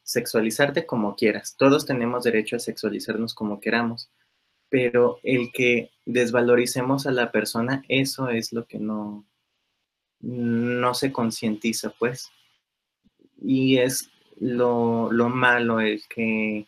[0.02, 1.56] sexualizarte como quieras.
[1.58, 4.10] Todos tenemos derecho a sexualizarnos como queramos.
[4.70, 9.26] Pero el que desvaloricemos a la persona, eso es lo que no,
[10.20, 12.30] no se concientiza, pues.
[13.40, 14.10] Y es
[14.40, 16.66] lo, lo malo, el que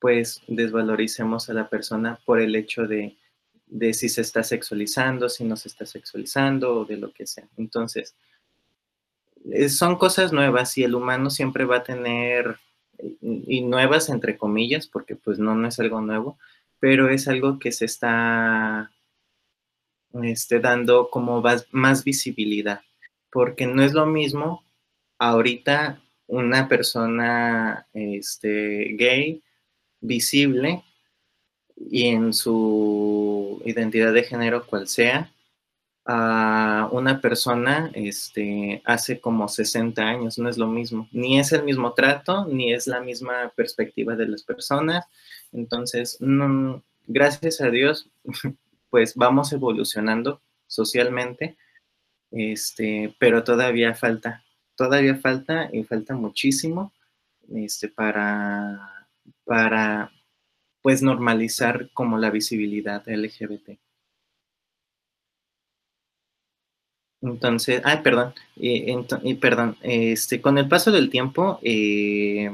[0.00, 3.16] pues desvaloricemos a la persona por el hecho de,
[3.92, 7.48] si se está sexualizando, si no se está sexualizando o de lo que sea.
[7.56, 8.14] Entonces,
[9.50, 12.58] eh, son cosas nuevas y el humano siempre va a tener,
[13.20, 16.38] y nuevas entre comillas, porque pues no, no es algo nuevo,
[16.78, 18.92] pero es algo que se está
[20.22, 22.82] este, dando como más visibilidad,
[23.30, 24.62] porque no es lo mismo
[25.18, 29.42] ahorita una persona este, gay
[30.00, 30.82] visible
[31.76, 35.30] y en su identidad de género cual sea
[36.04, 41.62] a una persona este, hace como 60 años, no es lo mismo, ni es el
[41.62, 45.06] mismo trato, ni es la misma perspectiva de las personas.
[45.52, 46.18] Entonces,
[47.06, 48.08] gracias a Dios,
[48.90, 51.56] pues vamos evolucionando socialmente,
[52.32, 54.42] este, pero todavía falta,
[54.74, 56.92] todavía falta y falta muchísimo
[57.48, 59.02] este, para
[59.44, 60.10] para
[60.82, 63.78] pues normalizar como la visibilidad LGBT.
[67.22, 72.50] Entonces, ay, perdón, y, perdón, este, con el paso del tiempo, eh,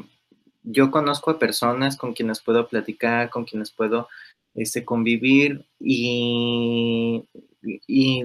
[0.62, 4.08] yo conozco a personas con quienes puedo platicar, con quienes puedo
[4.54, 7.24] este, convivir y,
[7.62, 8.24] y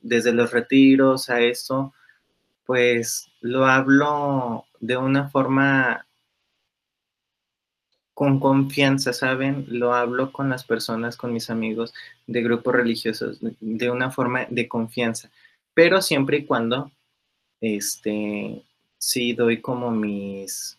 [0.00, 1.92] desde los retiros a eso,
[2.64, 6.06] pues lo hablo de una forma
[8.14, 9.66] con confianza, ¿saben?
[9.68, 11.94] Lo hablo con las personas, con mis amigos
[12.26, 15.30] de grupos religiosos, de una forma de confianza,
[15.74, 16.90] pero siempre y cuando,
[17.60, 18.62] este,
[18.98, 20.78] sí doy como mis,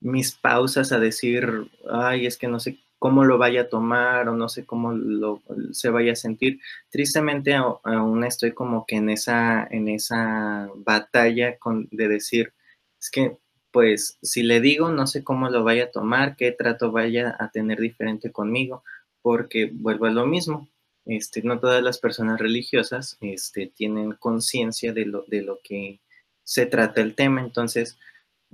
[0.00, 4.36] mis pausas a decir, ay, es que no sé cómo lo vaya a tomar o
[4.36, 6.60] no sé cómo lo, se vaya a sentir.
[6.90, 12.52] Tristemente aún estoy como que en esa, en esa batalla con, de decir,
[13.00, 13.38] es que
[13.72, 17.50] pues si le digo, no sé cómo lo vaya a tomar, qué trato vaya a
[17.50, 18.82] tener diferente conmigo,
[19.22, 20.68] porque vuelvo a lo mismo.
[21.06, 26.00] Este, no todas las personas religiosas este, tienen conciencia de lo, de lo que
[26.44, 27.40] se trata el tema.
[27.40, 27.98] Entonces,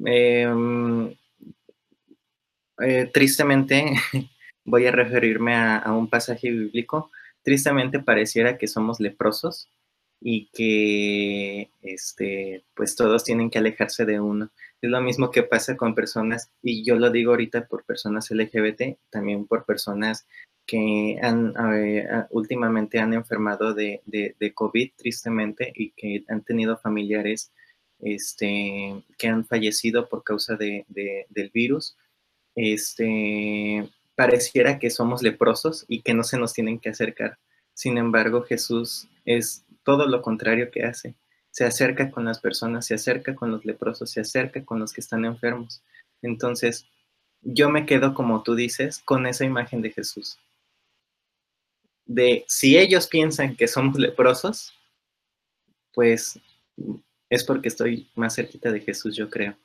[0.05, 1.15] em,
[2.81, 3.95] eh, tristemente,
[4.65, 7.11] voy a referirme a, a, un pasaje bíblico.
[7.43, 9.69] Tristemente pareciera que somos leprosos
[10.21, 14.51] y que este, pues todos tienen que alejarse de uno.
[14.83, 18.99] Es lo mismo que pasa con personas, y yo lo digo ahorita por personas LGBT,
[19.11, 20.27] también por personas
[20.67, 21.55] que han,
[22.31, 27.53] últimamente han enfermado de, de, COVID tristemente y que han tenido familiares
[28.01, 31.97] este, que han fallecido por causa de, del virus.
[32.57, 37.39] Este, pareciera que somos leprosos y que no se nos tienen que acercar.
[37.73, 41.15] Sin embargo, Jesús es todo lo contrario que hace.
[41.53, 45.01] Se acerca con las personas, se acerca con los leprosos, se acerca con los que
[45.01, 45.81] están enfermos.
[46.23, 46.87] Entonces,
[47.41, 50.39] yo me quedo, como tú dices, con esa imagen de Jesús.
[52.05, 54.75] De si ellos piensan que somos leprosos,
[55.95, 56.41] pues
[57.31, 59.57] es porque estoy más cerquita de Jesús, yo creo.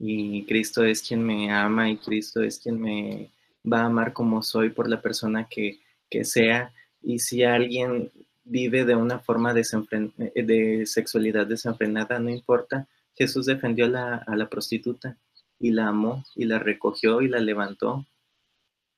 [0.00, 3.30] Y Cristo es quien me ama y Cristo es quien me
[3.64, 5.78] va a amar como soy por la persona que,
[6.10, 6.72] que sea.
[7.00, 8.10] Y si alguien
[8.44, 12.86] vive de una forma de sexualidad desenfrenada, no importa.
[13.14, 15.16] Jesús defendió a la, a la prostituta
[15.58, 18.06] y la amó y la recogió y la levantó.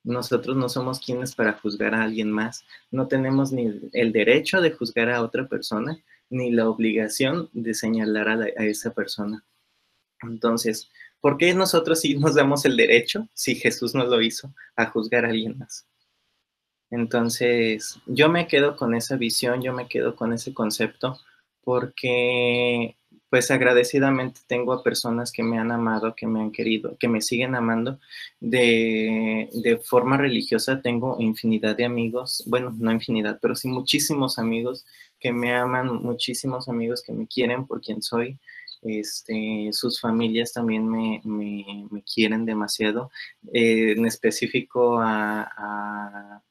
[0.05, 2.65] Nosotros no somos quienes para juzgar a alguien más.
[2.91, 5.99] No tenemos ni el derecho de juzgar a otra persona,
[6.31, 9.45] ni la obligación de señalar a, a esa persona.
[10.23, 14.87] Entonces, ¿por qué nosotros sí nos damos el derecho, si Jesús no lo hizo, a
[14.87, 15.87] juzgar a alguien más?
[16.91, 21.19] Entonces, yo me quedo con esa visión, yo me quedo con ese concepto,
[21.63, 22.97] porque
[23.29, 27.21] pues agradecidamente tengo a personas que me han amado, que me han querido, que me
[27.21, 27.99] siguen amando
[28.41, 30.81] de, de, forma religiosa.
[30.81, 34.87] Tengo infinidad de amigos, bueno, no infinidad, pero sí muchísimos amigos
[35.19, 38.39] que me aman, muchísimos amigos que me quieren por quien soy.
[38.83, 43.11] Este, sus familias también me, me, quieren demasiado.
[43.53, 46.43] Eh, en específico a a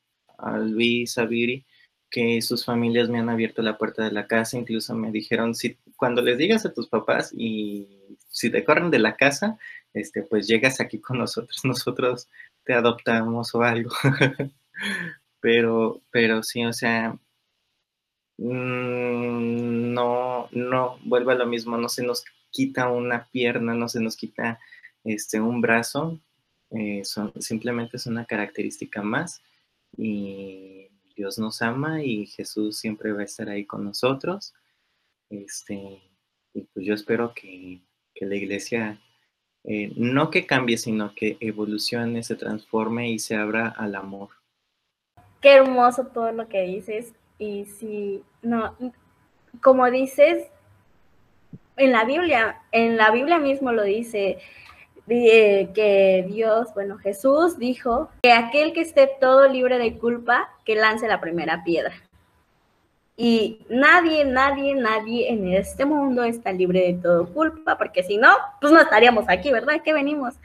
[0.60, 1.65] Luis, a Viri,
[2.10, 5.78] que sus familias me han abierto la puerta de la casa, incluso me dijeron, si
[5.98, 7.88] cuando les digas a tus papás y
[8.30, 9.58] si te corren de la casa,
[9.93, 12.30] este, pues llegas aquí con nosotros, nosotros
[12.63, 13.91] te adoptamos o algo.
[15.41, 17.17] pero, pero sí, o sea,
[18.38, 24.00] mm, no, no, vuelve a lo mismo, no se nos quita una pierna, no se
[24.00, 24.60] nos quita
[25.04, 26.19] este, un brazo,
[26.71, 27.04] eh,
[27.39, 29.41] simplemente es una característica más
[29.97, 34.53] y Dios nos ama y Jesús siempre va a estar ahí con nosotros.
[35.29, 36.01] Este,
[36.53, 37.81] y pues yo espero que,
[38.21, 39.01] la iglesia
[39.65, 44.29] eh, no que cambie, sino que evolucione, se transforme y se abra al amor.
[45.41, 47.13] Qué hermoso todo lo que dices.
[47.38, 48.77] Y si, no,
[49.62, 50.47] como dices,
[51.75, 54.38] en la Biblia, en la Biblia mismo lo dice,
[55.08, 61.08] que Dios, bueno, Jesús dijo que aquel que esté todo libre de culpa, que lance
[61.08, 61.94] la primera piedra.
[63.18, 68.36] Y nadie, nadie, nadie en este mundo está libre de todo culpa, porque si no,
[68.60, 69.82] pues no estaríamos aquí, ¿verdad?
[69.84, 70.36] ¿Qué venimos?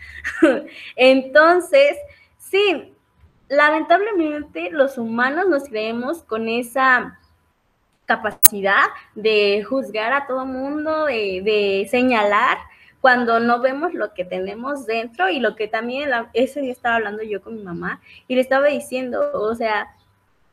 [0.96, 1.96] Entonces,
[2.38, 2.94] sí,
[3.49, 7.18] lamentablemente los humanos nos creemos con esa
[8.07, 12.59] capacidad de juzgar a todo mundo, de, de señalar
[13.00, 17.22] cuando no vemos lo que tenemos dentro y lo que también ese día estaba hablando
[17.22, 19.88] yo con mi mamá y le estaba diciendo, o sea,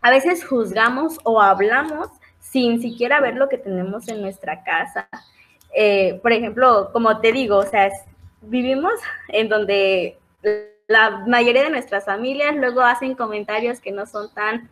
[0.02, 2.08] a veces juzgamos o hablamos
[2.40, 5.10] sin siquiera ver lo que tenemos en nuestra casa.
[5.74, 7.90] Eh, por ejemplo, como te digo, o sea,
[8.42, 8.94] vivimos
[9.30, 10.18] en donde
[10.88, 14.70] la mayoría de nuestras familias luego hacen comentarios que no son tan,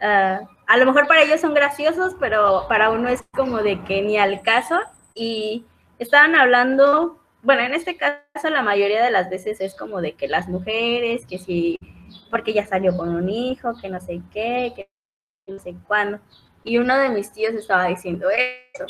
[0.00, 4.02] ah, a lo mejor para ellos son graciosos, pero para uno es como de que
[4.02, 4.78] ni al caso.
[5.14, 5.64] Y
[5.98, 10.28] estaban hablando, bueno, en este caso la mayoría de las veces es como de que
[10.28, 11.78] las mujeres, que si,
[12.30, 14.88] porque ya salió con un hijo, que no sé qué, que
[15.46, 16.20] no sé cuándo.
[16.64, 18.86] Y uno de mis tíos estaba diciendo eso.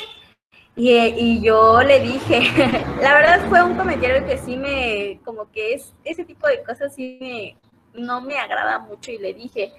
[0.76, 2.40] Y, y, yo le dije,
[3.00, 6.94] la verdad fue un comentario que sí me, como que es, ese tipo de cosas
[6.94, 7.56] sí me,
[7.94, 9.72] no me agrada mucho y le dije,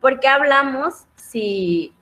[0.00, 1.94] ¿por qué hablamos si,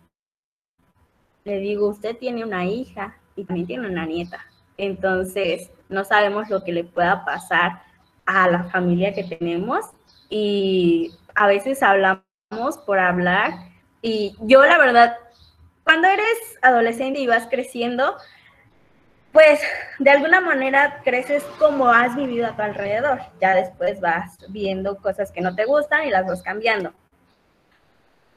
[1.44, 4.47] le digo, usted tiene una hija y también tiene una nieta?
[4.78, 7.82] Entonces, no sabemos lo que le pueda pasar
[8.24, 9.84] a la familia que tenemos
[10.30, 12.22] y a veces hablamos
[12.86, 13.52] por hablar
[14.02, 15.16] y yo la verdad,
[15.84, 18.16] cuando eres adolescente y vas creciendo,
[19.32, 19.60] pues
[19.98, 23.20] de alguna manera creces como has vivido a tu alrededor.
[23.40, 26.92] Ya después vas viendo cosas que no te gustan y las vas cambiando.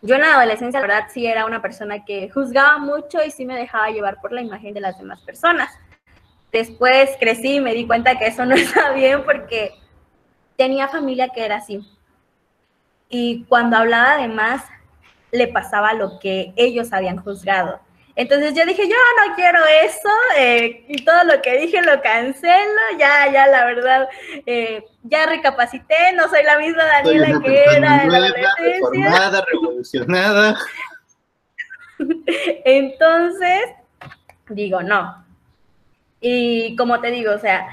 [0.02, 3.46] Yo en la adolescencia, la verdad, sí era una persona que juzgaba mucho y sí
[3.46, 5.72] me dejaba llevar por la imagen de las demás personas.
[6.52, 9.74] Después crecí y me di cuenta que eso no está bien porque
[10.58, 11.80] tenía familia que era así.
[13.10, 14.64] Y cuando hablaba de más,
[15.32, 17.80] le pasaba lo que ellos habían juzgado.
[18.16, 22.82] Entonces yo dije, yo no quiero eso, eh, y todo lo que dije lo cancelo,
[23.00, 24.10] ya, ya, la verdad,
[24.46, 29.46] eh, ya recapacité, no soy la misma Daniela que era en la adolescencia.
[29.50, 30.58] revolucionada.
[32.66, 33.62] Entonces,
[34.50, 35.21] digo, no.
[36.22, 37.68] Y como te digo, o sea,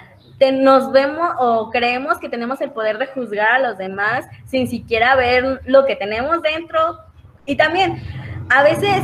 [0.52, 5.14] nos vemos o creemos que tenemos el poder de juzgar a los demás sin siquiera
[5.16, 6.98] ver lo que tenemos dentro.
[7.44, 8.02] Y también,
[8.48, 9.02] a veces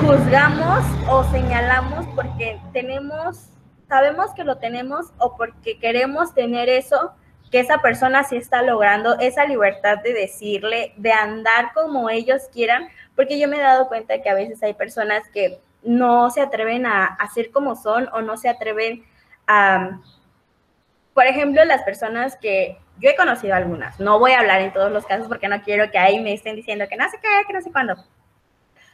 [0.00, 3.50] juzgamos o señalamos porque tenemos,
[3.88, 7.12] sabemos que lo tenemos o porque queremos tener eso
[7.50, 12.88] que esa persona sí está logrando, esa libertad de decirle, de andar como ellos quieran,
[13.14, 16.86] porque yo me he dado cuenta que a veces hay personas que no se atreven
[16.86, 19.04] a hacer como son o no se atreven
[19.46, 20.00] a,
[21.14, 24.92] por ejemplo, las personas que yo he conocido algunas, no voy a hablar en todos
[24.92, 27.52] los casos porque no quiero que ahí me estén diciendo que no sé qué, que
[27.52, 27.96] no sé cuándo,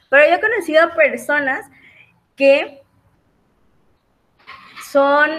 [0.08, 1.66] pero yo he conocido personas
[2.36, 2.82] que
[4.90, 5.30] son,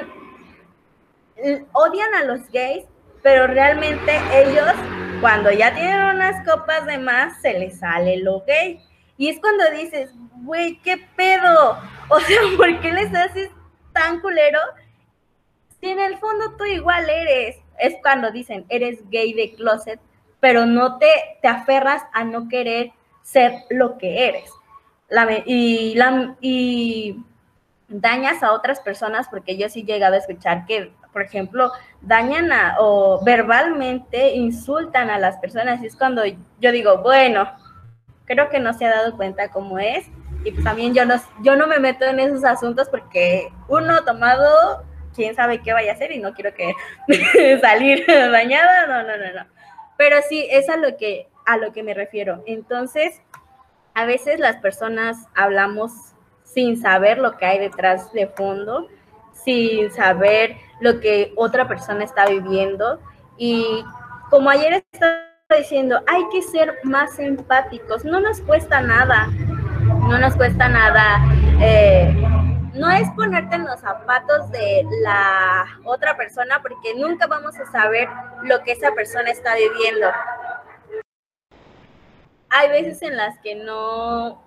[1.74, 2.86] odian a los gays,
[3.24, 4.74] pero realmente ellos,
[5.22, 8.82] cuando ya tienen unas copas de más, se les sale lo gay.
[9.20, 10.12] Y es cuando dices,
[10.42, 11.78] güey, ¿qué pedo?
[12.08, 13.52] O sea, ¿por qué les haces
[13.94, 14.60] tan culero?
[15.80, 17.58] Si en el fondo tú igual eres.
[17.78, 20.00] Es cuando dicen, eres gay de closet,
[20.40, 21.08] pero no te,
[21.42, 22.92] te aferras a no querer
[23.22, 24.52] ser lo que eres
[25.46, 27.24] y, la, y
[27.88, 32.50] dañas a otras personas, porque yo sí he llegado a escuchar que, por ejemplo, dañan
[32.80, 35.82] o verbalmente insultan a las personas.
[35.82, 36.24] Y es cuando
[36.60, 37.50] yo digo, bueno,
[38.30, 40.08] creo que no se ha dado cuenta cómo es.
[40.46, 44.86] Y pues también yo no, yo no me meto en esos asuntos porque uno tomado,
[45.14, 46.74] quién sabe qué vaya a hacer y no quiero que
[47.62, 49.46] salir dañada, no, no, no, no.
[49.98, 52.42] Pero sí, es a lo que, a lo que me refiero.
[52.46, 53.20] Entonces,
[53.96, 55.92] a veces las personas hablamos
[56.44, 58.88] sin saber lo que hay detrás de fondo,
[59.44, 63.02] sin saber lo que otra persona está viviendo.
[63.38, 63.84] Y
[64.30, 70.36] como ayer estaba diciendo, hay que ser más empáticos, no nos cuesta nada, no nos
[70.36, 71.26] cuesta nada.
[71.60, 72.14] Eh,
[72.76, 78.08] no es ponerte en los zapatos de la otra persona porque nunca vamos a saber
[78.44, 80.08] lo que esa persona está viviendo
[82.50, 84.42] hay veces en las que no,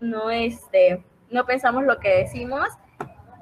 [0.00, 2.68] no, este, no pensamos lo que decimos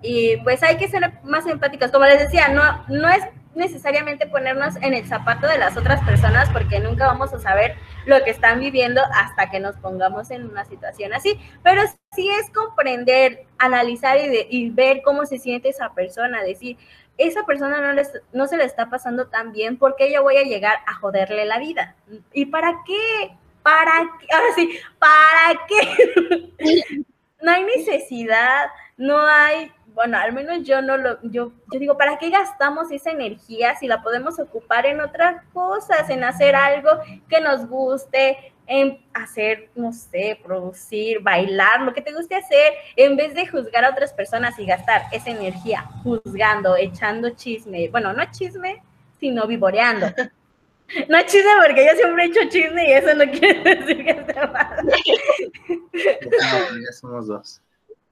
[0.03, 1.90] y pues hay que ser más empáticos.
[1.90, 3.22] Como les decía, no, no es
[3.55, 7.76] necesariamente ponernos en el zapato de las otras personas porque nunca vamos a saber
[8.07, 11.82] lo que están viviendo hasta que nos pongamos en una situación así, pero
[12.14, 16.76] sí es comprender, analizar y, ver cómo se siente esa persona, decir,
[17.18, 20.44] esa persona no, les, no se le está pasando tan bien, porque yo voy a
[20.44, 21.94] llegar a joderle la vida?
[22.32, 23.36] ¿Y para qué?
[23.62, 24.26] ¿Para qué?
[24.34, 27.05] Ahora sí, ¿para qué?
[27.42, 32.18] no hay necesidad, no hay, bueno, al menos yo no lo, yo, yo digo, ¿para
[32.18, 36.90] qué gastamos esa energía si la podemos ocupar en otras cosas, en hacer algo
[37.28, 43.16] que nos guste, en hacer, no sé, producir, bailar, lo que te guste hacer, en
[43.16, 48.24] vez de juzgar a otras personas y gastar esa energía juzgando, echando chisme, bueno, no
[48.30, 48.82] chisme,
[49.18, 50.07] sino vivoreando.
[51.09, 54.34] No chisme porque yo siempre he hecho chisme y eso no quiere decir que esté
[54.34, 54.86] mal.
[55.95, 57.62] ya somos dos.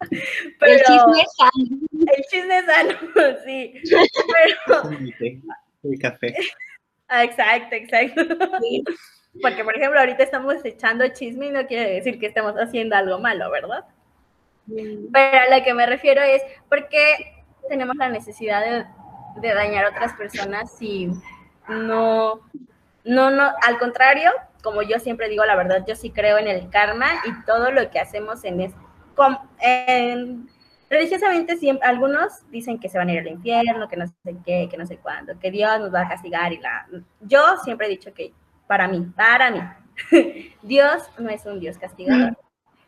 [0.60, 1.78] el chisme es sano.
[1.92, 2.92] El chisme es sano,
[3.44, 3.74] sí.
[3.86, 4.82] Pero...
[5.82, 6.34] El café.
[7.08, 8.22] Exacto, exacto.
[9.40, 13.18] Porque, por ejemplo, ahorita estamos echando chisme y no quiere decir que estemos haciendo algo
[13.18, 13.86] malo, ¿verdad?
[14.66, 18.84] Pero a lo que me refiero es, ¿por qué tenemos la necesidad de,
[19.40, 21.10] de dañar a otras personas si
[21.66, 22.42] no
[23.04, 24.30] no, no, al contrario,
[24.62, 27.90] como yo siempre digo, la verdad, yo sí creo en el karma y todo lo
[27.90, 28.60] que hacemos en
[30.88, 34.68] religiosamente siempre algunos dicen que se van a ir al infierno, que no sé qué,
[34.70, 36.86] que no sé cuándo, que Dios nos va a castigar y la
[37.20, 38.32] yo siempre he dicho que
[38.66, 39.60] para mí, para mí,
[40.62, 42.36] Dios no es un Dios castigador.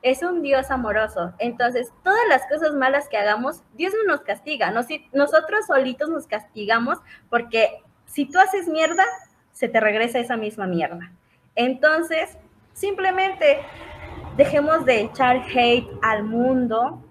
[0.02, 1.32] Es un Dios amoroso.
[1.38, 4.72] Entonces, todas las cosas malas que hagamos, Dios no nos castiga.
[5.12, 6.98] nosotros solitos nos castigamos
[7.30, 9.04] porque si tú haces mierda,
[9.52, 11.12] se te regresa esa misma mierda.
[11.54, 12.36] Entonces,
[12.72, 13.60] simplemente
[14.36, 17.02] dejemos de echar hate al mundo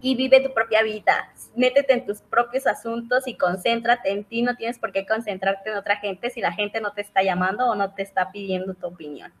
[0.00, 1.32] y vive tu propia vida.
[1.56, 4.42] Métete en tus propios asuntos y concéntrate en ti.
[4.42, 7.66] No tienes por qué concentrarte en otra gente si la gente no te está llamando
[7.66, 9.32] o no te está pidiendo tu opinión.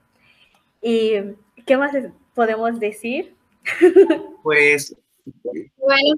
[0.80, 1.14] ¿Y
[1.66, 1.92] qué más
[2.34, 3.34] podemos decir?
[4.42, 4.96] Pues,
[5.76, 6.14] bueno.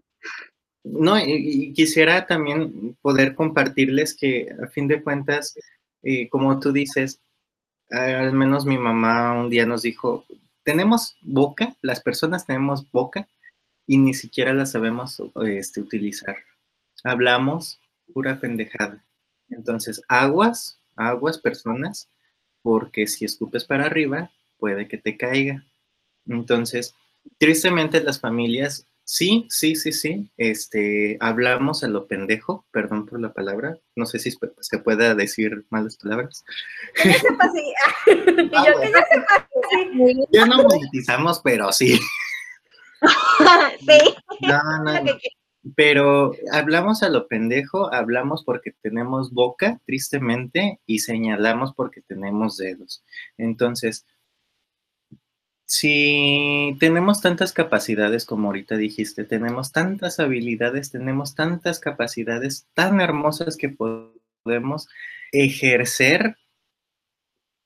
[0.84, 5.54] No, y quisiera también poder compartirles que a fin de cuentas
[6.02, 7.20] y como tú dices,
[7.90, 10.24] al menos mi mamá un día nos dijo,
[10.62, 13.28] tenemos boca, las personas tenemos boca
[13.86, 16.36] y ni siquiera la sabemos este, utilizar.
[17.02, 17.80] Hablamos
[18.12, 19.04] pura pendejada.
[19.48, 22.08] Entonces, aguas, aguas personas,
[22.62, 25.64] porque si escupes para arriba, puede que te caiga.
[26.26, 26.94] Entonces,
[27.38, 33.32] tristemente las familias, sí, sí, sí, sí, este, hablamos a lo pendejo, perdón por la
[33.32, 36.44] palabra, no sé si se pueda decir malas palabras.
[40.32, 41.98] Ya no monetizamos, pero sí.
[43.80, 44.14] sí.
[44.40, 45.12] No, no, no.
[45.76, 53.04] Pero hablamos a lo pendejo, hablamos porque tenemos boca, tristemente, y señalamos porque tenemos dedos.
[53.36, 54.06] Entonces,
[55.70, 63.56] si tenemos tantas capacidades como ahorita dijiste, tenemos tantas habilidades, tenemos tantas capacidades tan hermosas
[63.56, 64.88] que podemos
[65.30, 66.36] ejercer,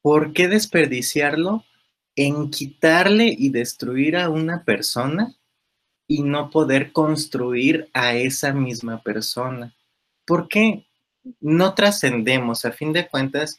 [0.02, 1.64] ¿por qué desperdiciarlo
[2.14, 5.34] en quitarle y destruir a una persona
[6.06, 9.74] y no poder construir a esa misma persona.
[10.26, 10.86] ¿Por qué
[11.40, 12.66] no trascendemos?
[12.66, 13.58] A fin de cuentas,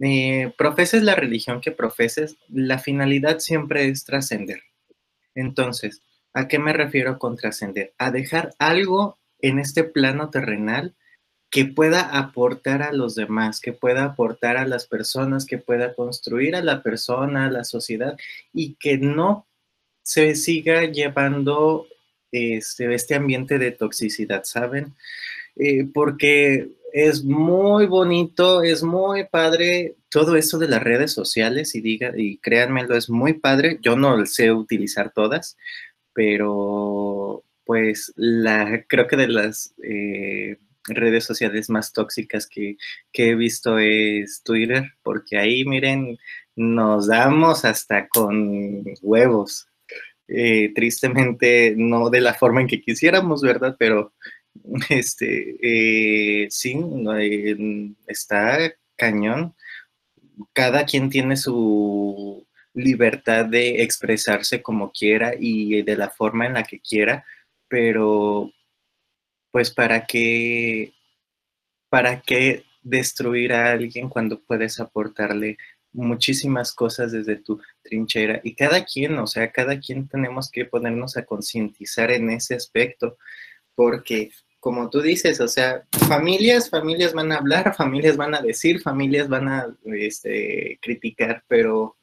[0.00, 4.62] eh, profeses la religión que profeses, la finalidad siempre es trascender.
[5.34, 7.94] Entonces, ¿a qué me refiero con trascender?
[7.98, 10.94] A dejar algo en este plano terrenal
[11.50, 16.54] que pueda aportar a los demás, que pueda aportar a las personas, que pueda construir
[16.54, 18.18] a la persona, a la sociedad
[18.52, 19.46] y que no
[20.02, 21.86] se siga llevando
[22.32, 24.94] este, este ambiente de toxicidad, ¿saben?
[25.58, 31.80] Eh, porque es muy bonito, es muy padre todo eso de las redes sociales y
[31.80, 33.78] diga, y créanmelo, es muy padre.
[33.82, 35.56] Yo no sé utilizar todas,
[36.12, 40.56] pero pues la, creo que de las eh,
[40.86, 42.76] redes sociales más tóxicas que,
[43.12, 46.18] que, he visto es Twitter, porque ahí miren,
[46.56, 49.68] nos damos hasta con huevos.
[50.30, 53.76] Eh, tristemente no de la forma en que quisiéramos, ¿verdad?
[53.78, 54.12] Pero
[54.88, 56.76] este, eh, sí,
[57.18, 59.54] eh, está cañón.
[60.52, 66.62] Cada quien tiene su libertad de expresarse como quiera y de la forma en la
[66.62, 67.24] que quiera,
[67.68, 68.52] pero
[69.50, 70.92] pues para qué,
[71.88, 75.56] para qué destruir a alguien cuando puedes aportarle
[75.92, 81.16] muchísimas cosas desde tu trinchera y cada quien, o sea, cada quien tenemos que ponernos
[81.16, 83.18] a concientizar en ese aspecto,
[83.74, 84.30] porque
[84.60, 89.28] como tú dices, o sea, familias, familias van a hablar, familias van a decir, familias
[89.28, 91.96] van a este, criticar, pero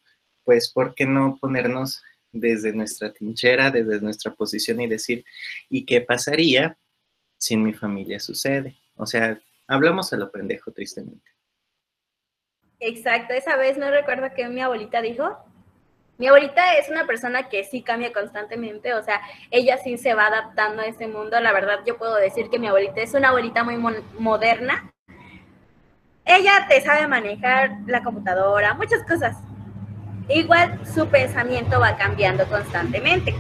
[0.44, 2.02] pues, ¿por qué no ponernos
[2.32, 5.26] desde nuestra trinchera, desde nuestra posición y decir,
[5.70, 6.78] ¿y qué pasaría
[7.38, 8.78] si en mi familia sucede?
[8.96, 11.32] O sea, hablamos a lo pendejo, tristemente.
[12.80, 15.38] Exacto, esa vez no recuerdo que mi abuelita dijo.
[16.18, 19.20] Mi abuelita es una persona que sí cambia constantemente, o sea,
[19.52, 21.40] ella sí se va adaptando a este mundo.
[21.42, 23.78] La verdad, yo puedo decir que mi abuelita es una abuelita muy
[24.18, 24.92] moderna.
[26.24, 29.36] Ella te sabe manejar la computadora, muchas cosas.
[30.30, 33.36] Igual su pensamiento va cambiando constantemente.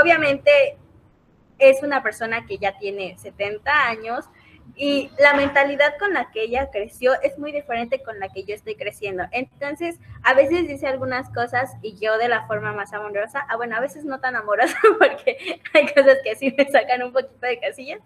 [0.00, 0.76] Obviamente
[1.58, 4.26] es una persona que ya tiene 70 años,
[4.76, 8.54] y la mentalidad con la que ella creció es muy diferente con la que yo
[8.54, 9.24] estoy creciendo.
[9.32, 13.76] Entonces, a veces dice algunas cosas y yo de la forma más amorosa, ah, bueno,
[13.76, 17.58] a veces no tan amorosa porque hay cosas que sí me sacan un poquito de
[17.60, 18.00] casillas,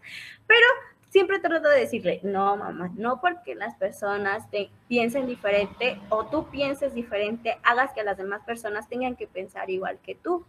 [0.47, 0.67] pero
[1.13, 6.49] siempre trato de decirle, no, mamá, no porque las personas te piensen diferente o tú
[6.49, 10.47] pienses diferente, hagas que las demás personas tengan que pensar igual que tú.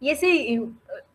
[0.00, 0.60] Y ese,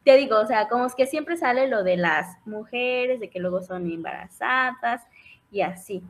[0.04, 3.39] te digo, o sea, como es que siempre sale lo de las mujeres, de que
[3.39, 5.04] luego son embarazadas
[5.52, 6.04] y así.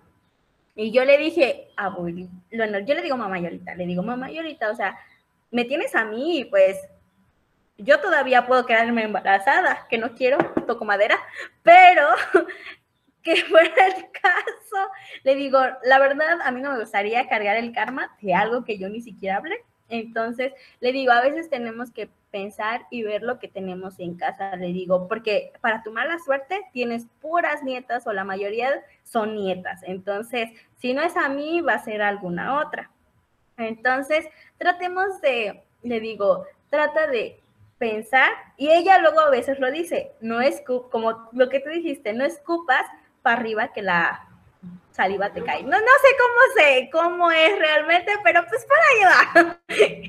[0.76, 4.72] Y yo le dije, abuelita, bueno, yo le digo mamá ahorita, le digo mamá ahorita,
[4.72, 4.98] o sea,
[5.52, 6.78] me tienes a mí y pues
[7.78, 10.38] yo todavía puedo quedarme embarazada, que no quiero,
[10.68, 11.18] toco madera,
[11.64, 12.08] pero
[13.24, 14.90] que fuera el caso,
[15.24, 18.78] le digo, la verdad, a mí no me gustaría cargar el karma de algo que
[18.78, 19.58] yo ni siquiera hablé.
[19.90, 24.56] Entonces, le digo, a veces tenemos que pensar y ver lo que tenemos en casa,
[24.56, 28.70] le digo, porque para tu mala suerte tienes puras nietas o la mayoría
[29.04, 29.82] son nietas.
[29.84, 32.92] Entonces, si no es a mí, va a ser alguna otra.
[33.58, 34.28] Entonces,
[34.58, 37.42] tratemos de, le digo, trata de
[37.78, 42.14] pensar y ella luego a veces lo dice, no es como lo que tú dijiste,
[42.14, 42.86] no escupas
[43.22, 44.28] para arriba que la
[44.92, 45.64] saliva te cae.
[45.64, 49.60] No, no sé cómo sé, cómo es realmente, pero pues por ahí va.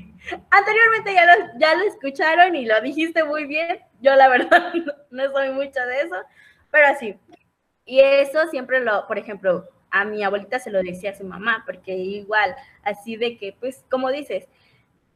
[0.49, 3.79] Anteriormente ya lo, ya lo escucharon y lo dijiste muy bien.
[4.01, 4.73] Yo la verdad
[5.11, 6.15] no, soy mucho de eso,
[6.69, 7.19] pero así.
[7.85, 11.63] Y eso siempre lo, por ejemplo, a mi abuelita se lo decía a su mamá,
[11.65, 14.47] porque igual, así de que, pues, como dices,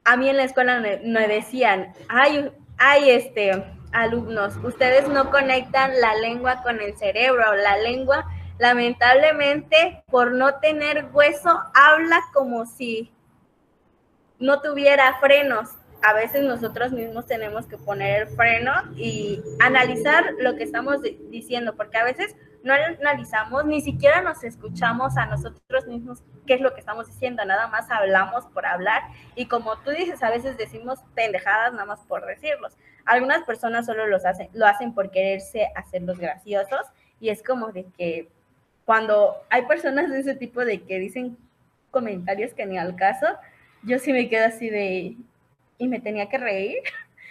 [0.03, 6.16] a mí en la escuela me, decían, ay, hay este, alumnos, ustedes no conectan la
[6.16, 8.26] lengua con el cerebro, la lengua
[8.58, 13.12] lamentablemente por no tener hueso habla como si
[14.39, 15.69] no tuviera frenos.
[16.01, 21.75] A veces nosotros mismos tenemos que poner el freno y analizar lo que estamos diciendo,
[21.75, 26.73] porque a veces no analizamos, ni siquiera nos escuchamos a nosotros mismos qué es lo
[26.73, 29.03] que estamos diciendo, nada más hablamos por hablar
[29.36, 32.75] y como tú dices, a veces decimos pendejadas nada más por decirlos.
[33.05, 36.81] Algunas personas solo los hacen, lo hacen por quererse hacerlos graciosos
[37.19, 38.31] y es como de que
[38.83, 41.38] cuando hay personas de ese tipo de que dicen
[41.91, 43.27] comentarios que ni al caso,
[43.86, 45.15] yo sí me quedo así de,
[45.77, 46.81] y me tenía que reír.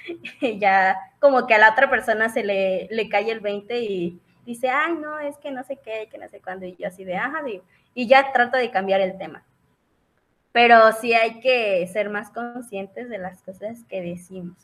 [0.41, 4.21] y ya como que a la otra persona se le, le cae el 20 y
[4.45, 7.05] dice, ay, no, es que no sé qué, que no sé cuándo, y yo así
[7.05, 9.45] de, ajá, digo, y ya trato de cambiar el tema.
[10.53, 14.57] Pero sí hay que ser más conscientes de las cosas que decimos.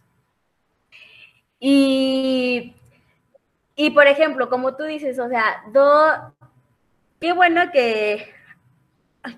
[1.59, 2.74] Y,
[3.74, 6.34] y por ejemplo, como tú dices, o sea, do,
[7.20, 8.32] qué bueno que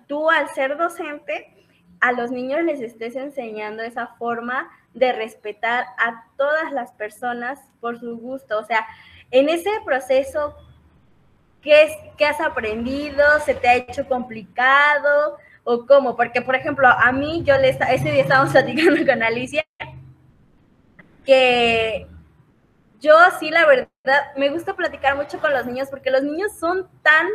[0.07, 1.52] tú al ser docente
[2.03, 7.99] a los niños les estés enseñando esa forma de respetar a todas las personas por
[8.01, 8.59] su gusto.
[8.59, 8.85] O sea,
[9.31, 10.55] en ese proceso,
[11.63, 13.25] ¿qué, es, qué has aprendido?
[13.47, 15.39] ¿Se te ha hecho complicado?
[15.63, 16.17] ¿O cómo?
[16.17, 19.65] Porque, por ejemplo, a mí, yo le ese día estábamos platicando con Alicia,
[21.25, 22.09] que
[23.01, 26.89] yo sí, la verdad, me gusta platicar mucho con los niños porque los niños son
[27.03, 27.29] tan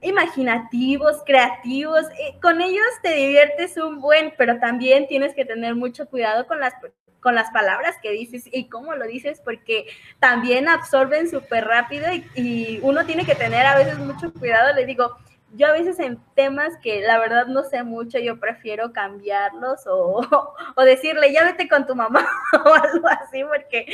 [0.00, 2.04] imaginativos, creativos.
[2.40, 6.74] Con ellos te diviertes un buen, pero también tienes que tener mucho cuidado con las,
[7.20, 9.86] con las palabras que dices y cómo lo dices, porque
[10.20, 14.74] también absorben súper rápido y, uno tiene que tener a veces mucho cuidado.
[14.74, 15.16] Le digo,
[15.54, 20.20] yo a veces en temas que la verdad no sé mucho, yo prefiero cambiarlos o,
[20.76, 22.28] o, decirle, ya vete con tu mamá
[22.64, 23.86] o algo así, porque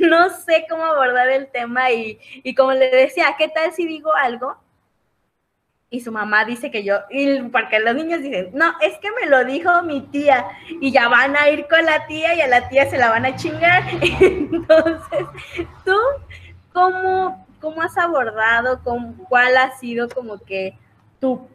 [0.00, 4.14] no sé cómo abordar el tema y, y como le decía, ¿qué tal si digo
[4.14, 4.56] algo?
[5.92, 9.28] Y su mamá dice que yo, y porque los niños dicen, no, es que me
[9.28, 10.46] lo dijo mi tía,
[10.80, 13.26] y ya van a ir con la tía y a la tía se la van
[13.26, 13.82] a chingar.
[14.00, 15.26] Entonces,
[15.84, 15.94] ¿tú
[16.72, 20.78] cómo, cómo has abordado, con, cuál ha sido como que
[21.20, 21.46] tu,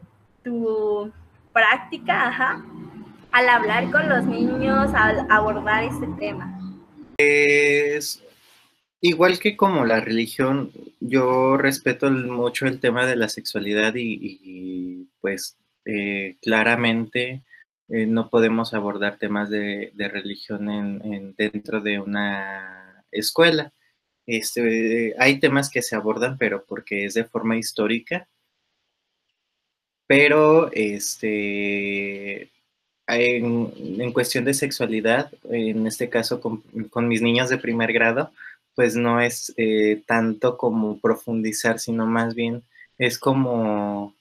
[0.44, 1.12] tu
[1.52, 2.64] práctica,
[3.32, 6.62] al hablar con los niños, al abordar este tema?
[7.18, 8.24] Es
[9.02, 15.56] Igual que como la religión, yo respeto mucho el tema de la sexualidad y, pues
[15.86, 17.44] eh, claramente
[17.90, 23.72] eh, no podemos abordar temas de, religión en, dentro de una escuela.
[24.26, 28.28] Este, hay temas que se abordan, pero porque es de forma histórica.
[30.08, 32.52] Pero este,
[33.08, 38.32] en, cuestión de sexualidad, en este caso con mis niños de primer grado,
[38.78, 42.64] pues no es eh, tanto como profundizar, sino más bien
[43.00, 44.16] es como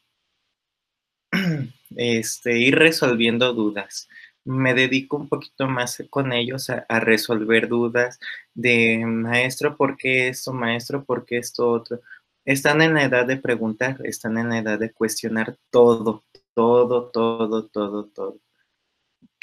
[1.97, 4.09] este, ir resolviendo dudas.
[4.45, 8.19] Me dedico un poquito más con ellos a, resolver dudas
[8.55, 10.55] de maestro, ¿por qué esto?
[10.55, 12.01] Maestro, ¿por qué esto otro?
[12.47, 17.67] Están en la edad de preguntar, están en la edad de cuestionar todo, todo, todo,
[17.67, 18.39] todo, todo.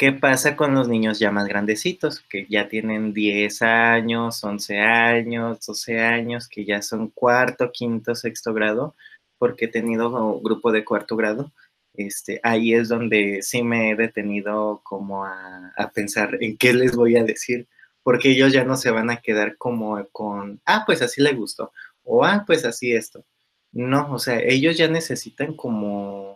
[0.03, 5.65] ¿Qué pasa con los niños ya más grandecitos, que ya tienen 10 años, 11 años,
[5.65, 8.95] 12 años, que ya son cuarto, quinto, sexto grado?
[9.37, 11.53] Porque he tenido grupo de cuarto grado.
[11.93, 16.97] Este, ahí es donde sí me he detenido como a, a pensar en qué les
[16.97, 17.69] voy a decir,
[18.03, 21.71] porque ellos ya no se van a quedar como con, ah, pues así le gustó,
[22.03, 23.23] o ah, pues así esto.
[23.71, 26.32] No, o sea, ellos ya necesitan como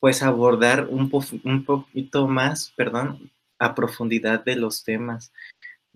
[0.00, 1.10] pues abordar un,
[1.44, 5.32] un poquito más, perdón, a profundidad de los temas.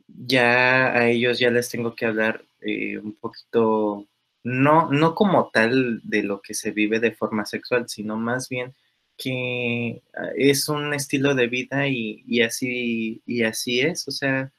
[0.07, 4.07] Ya a ellos ya les tengo que hablar eh, un poquito,
[4.43, 8.75] no, no como tal de lo que se vive de forma sexual, sino más bien
[9.17, 14.53] que ah, es un estilo de vida y, y así, y así es, o sea,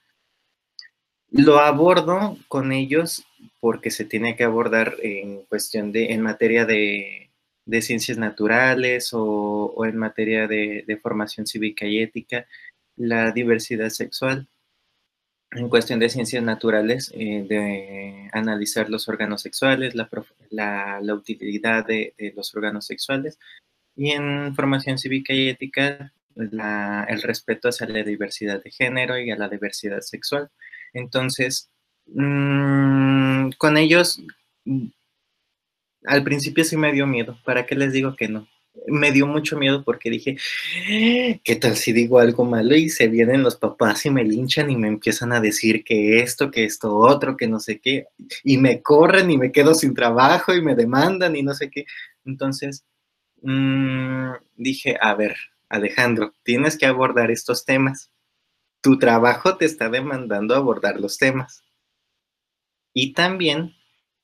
[1.32, 3.24] lo abordo con ellos
[3.60, 7.29] porque se tiene que abordar en cuestión de, en materia de
[7.70, 12.48] de ciencias naturales o, en materia de, formación cívica y ética,
[12.96, 14.48] la diversidad sexual.
[15.52, 20.10] En cuestión de ciencias naturales, eh, de analizar los órganos sexuales, la,
[21.02, 23.38] la, utilidad de, los órganos sexuales.
[23.96, 29.36] Y en formación cívica y ética, el respeto hacia la diversidad de género y a
[29.38, 30.50] la diversidad sexual.
[30.94, 31.70] Entonces,
[32.08, 34.24] mm, con ellos
[36.06, 38.48] al principio sí me dio miedo, ¿para qué les digo que no?
[38.88, 40.38] me dio mucho miedo porque dije,
[41.44, 44.76] ¿qué tal si digo algo malo y se vienen los papás y me linchan y
[44.76, 48.08] me empiezan a decir que esto, que esto otro, que no sé qué,
[48.44, 51.86] y me corren y me quedo sin trabajo y me demandan y no sé qué?
[52.26, 52.86] Entonces,
[53.42, 55.36] mmm, dije, a ver,
[55.70, 58.12] Alejandro, tienes que abordar estos temas.
[58.82, 61.64] Tu trabajo te está demandando abordar los temas.
[62.94, 63.76] Y también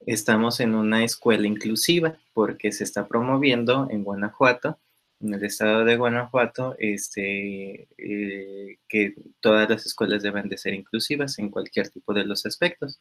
[0.06, 4.80] estamos en una escuela inclusiva porque se está promoviendo en Guanajuato,
[5.22, 11.40] en el estado de Guanajuato, este, eh, que todas las escuelas deben de ser inclusivas
[11.40, 13.00] en cualquier tipo de los aspectos.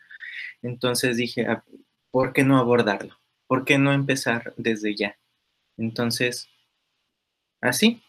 [0.62, 1.64] Entonces dije, ah,
[2.10, 3.18] ¿por qué no abordarlo?
[3.46, 5.18] ¿Por qué no empezar desde ya?
[5.76, 6.48] Entonces,
[7.60, 8.02] así,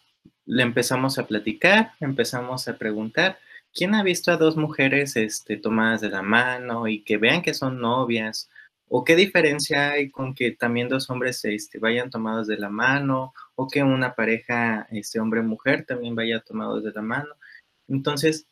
[0.46, 3.40] le empezamos a platicar, empezamos a preguntar,
[3.74, 7.54] ¿quién ha visto a dos mujeres este, tomadas de la mano y que vean que
[7.54, 8.50] son novias?
[8.88, 13.34] ¿O qué diferencia hay con que también dos hombres este, vayan tomados de la mano?
[13.56, 17.36] ¿O que una pareja, este, hombre-mujer, también vaya tomados de la mano?
[17.88, 18.48] Entonces,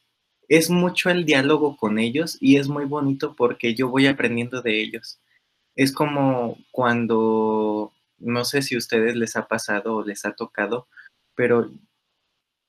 [0.48, 4.82] es mucho el diálogo con ellos y es muy bonito porque yo voy aprendiendo de
[4.82, 5.20] ellos.
[5.76, 10.88] Es como cuando, no sé si a ustedes les ha pasado o les ha tocado,
[11.36, 11.72] pero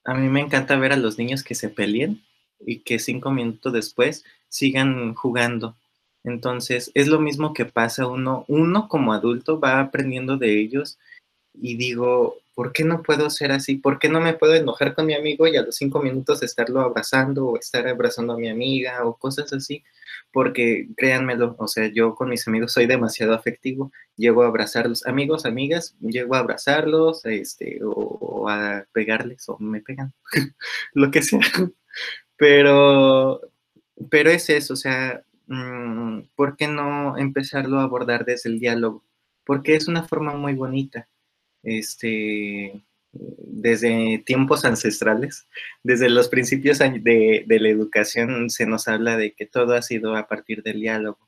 [0.04, 2.22] a mí me encanta ver a los niños que se peleen
[2.60, 5.76] y que cinco minutos después sigan jugando
[6.24, 10.98] entonces, es lo mismo que pasa uno, uno como adulto va aprendiendo de ellos
[11.52, 13.76] y digo, ¿por qué no puedo ser así?
[13.76, 16.80] ¿Por qué no me puedo enojar con mi amigo y a los cinco minutos estarlo
[16.80, 19.84] abrazando o estar abrazando a mi amiga o cosas así?
[20.32, 25.44] Porque créanmelo, o sea, yo con mis amigos soy demasiado afectivo, llego a abrazarlos, amigos,
[25.44, 30.14] amigas, llego a abrazarlos, este, o, o a pegarles o me pegan,
[30.94, 31.40] lo que sea.
[32.36, 33.40] Pero,
[34.10, 35.22] pero es eso, o sea,
[36.34, 39.04] ¿por qué no empezarlo a abordar desde el diálogo?
[39.44, 41.08] Porque es una forma muy bonita.
[41.62, 45.46] Este, desde tiempos ancestrales,
[45.82, 50.26] desde los principios de, la educación se nos habla de que todo ha sido a
[50.26, 51.18] partir del diálogo.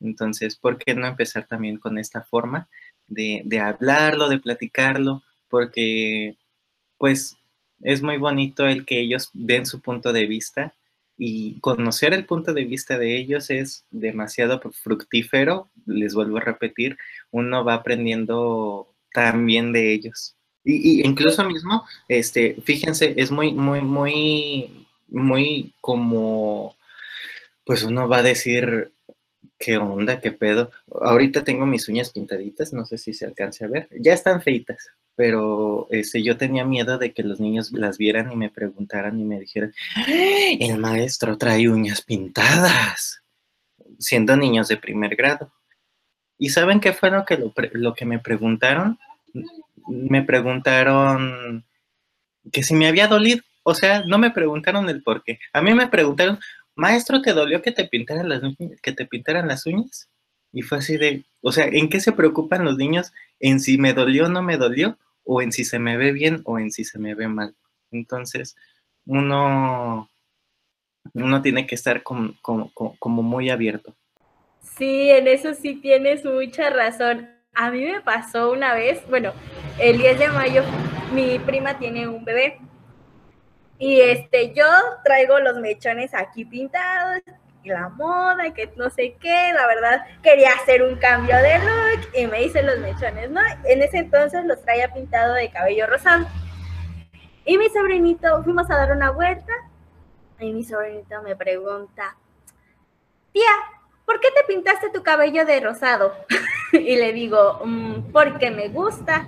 [0.00, 2.68] Entonces, ¿por qué no empezar también con esta forma
[3.06, 5.22] de, de hablarlo, de platicarlo?
[5.48, 6.36] Porque,
[6.98, 7.36] pues,
[7.82, 10.74] es muy bonito el que ellos den su punto de vista
[11.18, 16.96] y conocer el punto de vista de ellos es demasiado fructífero, les vuelvo a repetir,
[17.32, 20.36] uno va aprendiendo también de ellos.
[20.64, 26.76] Y, incluso mismo, este, fíjense, es muy, muy, muy, muy como,
[27.64, 28.92] pues uno va a decir,
[29.58, 30.20] ¿qué onda?
[30.20, 30.70] ¿Qué pedo?
[31.00, 34.92] Ahorita tengo mis uñas pintaditas, no sé si se alcance a ver, ya están feitas,
[35.18, 39.24] pero este, yo tenía miedo de que los niños las vieran y me preguntaran y
[39.24, 39.74] me dijeran,
[40.06, 43.24] el maestro trae uñas pintadas,
[43.98, 45.52] siendo niños de primer grado.
[46.38, 47.36] ¿Y saben qué fue lo que,
[47.72, 48.96] lo, que me preguntaron?
[49.88, 51.64] Me preguntaron
[52.52, 53.42] que si me había dolido.
[53.64, 55.40] O sea, no me preguntaron el por qué.
[55.52, 56.38] A mí me preguntaron,
[56.76, 58.40] maestro, ¿te dolió que te pintaran las,
[58.80, 60.08] que te pintaran las uñas?
[60.52, 63.12] Y fue así de, o sea, ¿en qué se preocupan los niños?
[63.40, 64.96] ¿En si me dolió o no me dolió?
[65.30, 67.54] O en si se me ve bien o en si se me ve mal.
[67.90, 68.56] Entonces,
[69.04, 70.08] uno,
[71.12, 73.94] uno tiene que estar como, como, muy abierto.
[74.62, 77.28] Sí, en eso sí tienes mucha razón.
[77.54, 79.34] A mí me pasó una vez, bueno,
[79.78, 80.62] el 10 de mayo
[81.12, 82.58] mi prima tiene un bebé
[83.78, 84.64] y este yo
[85.04, 87.20] traigo los mechones aquí pintados
[87.64, 92.26] la moda, que no sé qué, la verdad quería hacer un cambio de look y
[92.26, 93.40] me hice los mechones, ¿no?
[93.64, 96.26] En ese entonces los traía pintado de cabello rosado.
[97.44, 99.52] Y mi sobrinito, fuimos a dar una vuelta
[100.38, 102.16] y mi sobrinito me pregunta,
[103.32, 103.50] tía,
[104.04, 106.14] ¿por qué te pintaste tu cabello de rosado?
[106.72, 109.26] y le digo, mm, porque me gusta.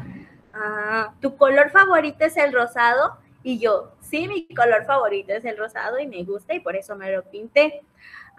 [0.53, 3.18] Ah, ¿Tu color favorito es el rosado?
[3.43, 6.95] Y yo, sí, mi color favorito es el rosado y me gusta y por eso
[6.97, 7.83] me lo pinté.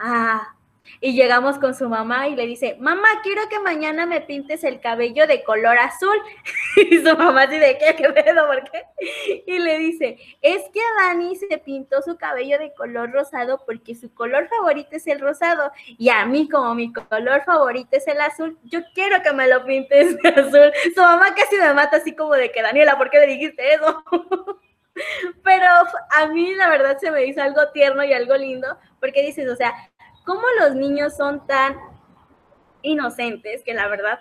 [0.04, 0.56] Ah,
[1.00, 4.80] y llegamos con su mamá y le dice, mamá, quiero que mañana me pintes el
[4.80, 6.16] cabello de color azul.
[6.76, 7.96] y su mamá dice, ¿qué?
[7.96, 8.48] ¿Qué pedo?
[8.48, 8.84] ¿Por qué?
[9.46, 14.14] Y le dice, es que Dani se pintó su cabello de color rosado porque su
[14.14, 15.72] color favorito es el rosado.
[15.86, 19.64] Y a mí, como mi color favorito es el azul, yo quiero que me lo
[19.66, 20.72] pintes de azul.
[20.96, 24.04] Su mamá casi me mata así como de que, Daniela, ¿por qué le dijiste eso?
[25.44, 25.66] Pero
[26.18, 28.68] a mí la verdad se me hizo algo tierno y algo lindo,
[29.00, 29.74] porque dices, o sea,
[30.26, 31.78] ¿cómo los niños son tan
[32.82, 34.20] inocentes que la verdad,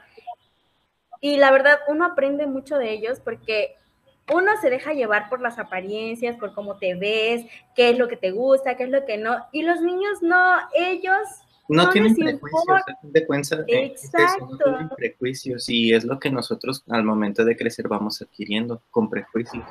[1.20, 3.76] y la verdad uno aprende mucho de ellos porque
[4.32, 7.44] uno se deja llevar por las apariencias, por cómo te ves,
[7.74, 10.58] qué es lo que te gusta, qué es lo que no, y los niños no,
[10.74, 11.26] ellos
[11.68, 14.46] no, tienen prejuicios, de cuenta, Exacto.
[14.50, 19.08] no tienen prejuicios y es lo que nosotros al momento de crecer vamos adquiriendo con
[19.08, 19.64] prejuicios.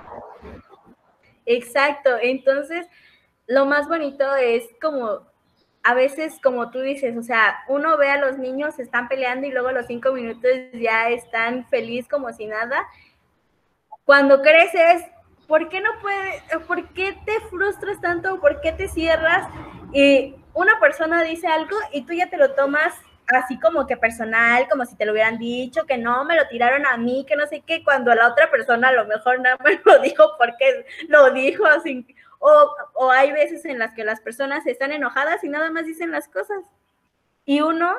[1.45, 2.87] Exacto, entonces
[3.47, 5.28] lo más bonito es como
[5.83, 9.51] a veces, como tú dices, o sea, uno ve a los niños, están peleando y
[9.51, 12.85] luego a los cinco minutos ya están feliz como si nada.
[14.03, 15.05] Cuando creces,
[15.47, 19.47] ¿por qué no puedes, por qué te frustras tanto, por qué te cierras?
[19.93, 22.93] Y una persona dice algo y tú ya te lo tomas
[23.27, 26.85] así como que personal, como si te lo hubieran dicho, que no, me lo tiraron
[26.85, 29.79] a mí, que no sé qué, cuando la otra persona a lo mejor no me
[29.85, 32.05] lo dijo porque lo dijo así,
[32.39, 36.27] o, hay veces en las que las personas están enojadas y nada más dicen las
[36.27, 36.63] cosas.
[37.45, 37.93] Y uno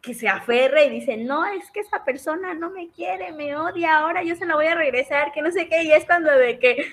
[0.00, 3.98] que se aferre y dice, no, es que esa persona no me quiere, me odia,
[3.98, 6.58] ahora yo se la voy a regresar, que no sé qué, y es cuando de
[6.58, 6.86] que,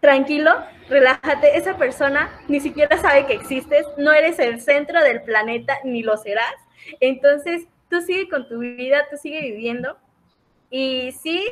[0.00, 0.52] tranquilo,
[0.88, 6.02] relájate, esa persona ni siquiera sabe que existes, no eres el centro del planeta, ni
[6.02, 6.54] lo serás,
[6.98, 9.96] entonces tú sigue con tu vida, tú sigue viviendo,
[10.70, 11.46] y sí,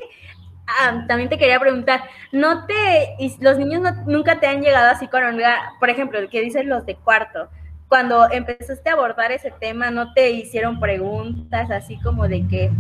[0.67, 5.23] Ah, también te quería preguntar, ¿no te, los niños nunca te han llegado así con
[5.81, 7.49] por ejemplo, el que dicen los de cuarto,
[7.89, 12.71] cuando empezaste a abordar ese tema, ¿no te hicieron preguntas así como de que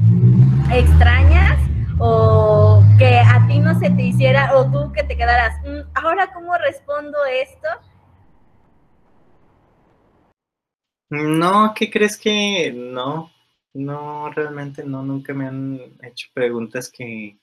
[0.72, 1.60] extrañas
[1.98, 6.32] o que a ti no se te hiciera o tú que te quedaras, mm, ahora
[6.32, 7.68] cómo respondo esto?
[11.10, 13.30] No, ¿qué crees que no?
[13.74, 17.36] No, realmente no, nunca me han hecho preguntas que,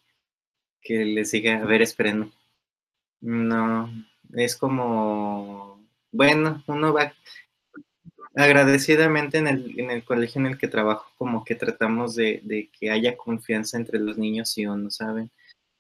[0.82, 2.32] que les diga, a ver, espérenme.
[3.22, 3.90] No,
[4.34, 7.14] es como, bueno, uno va
[8.36, 12.70] agradecidamente en el, en el colegio en el que trabajo, como que tratamos de, de,
[12.70, 15.32] que haya confianza entre los niños y uno, ¿saben?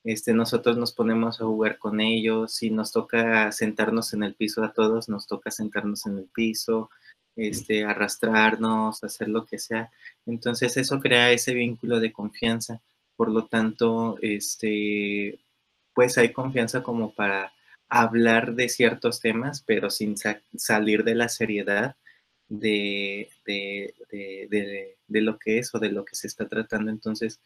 [0.03, 4.63] Este, nosotros nos ponemos a jugar con ellos, si nos toca sentarnos en el piso
[4.63, 6.89] a todos, nos toca sentarnos en el piso,
[7.35, 9.91] este, arrastrarnos, hacer lo que sea.
[10.25, 12.81] Entonces eso crea ese vínculo de confianza.
[13.19, 15.39] Por lo tanto, este,
[15.93, 17.51] pues hay confianza como para
[17.89, 20.15] hablar de ciertos temas, pero sin
[20.55, 21.97] salir de la seriedad
[22.47, 23.29] de,
[25.09, 26.91] lo que es o de lo que se está tratando.
[26.91, 27.41] Entonces,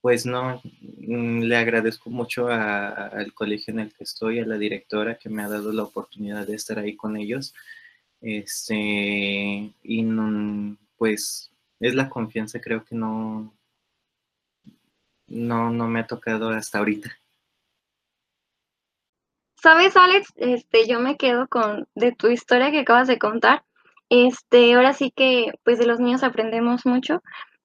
[0.00, 5.18] pues no, mm, le agradezco mucho al colegio en el que estoy, a la directora
[5.18, 7.52] que me ha dado la oportunidad de estar ahí con ellos.
[8.22, 8.74] Este,
[9.82, 10.04] y
[10.96, 11.50] pues
[11.80, 13.52] es la confianza, creo que no,
[15.26, 17.10] no, no me ha tocado hasta ahorita.
[19.56, 23.64] Sabes, Alex, este, yo me quedo con de tu historia que acabas de contar.
[24.10, 27.22] Este, ahora sí que, pues de los niños aprendemos mucho,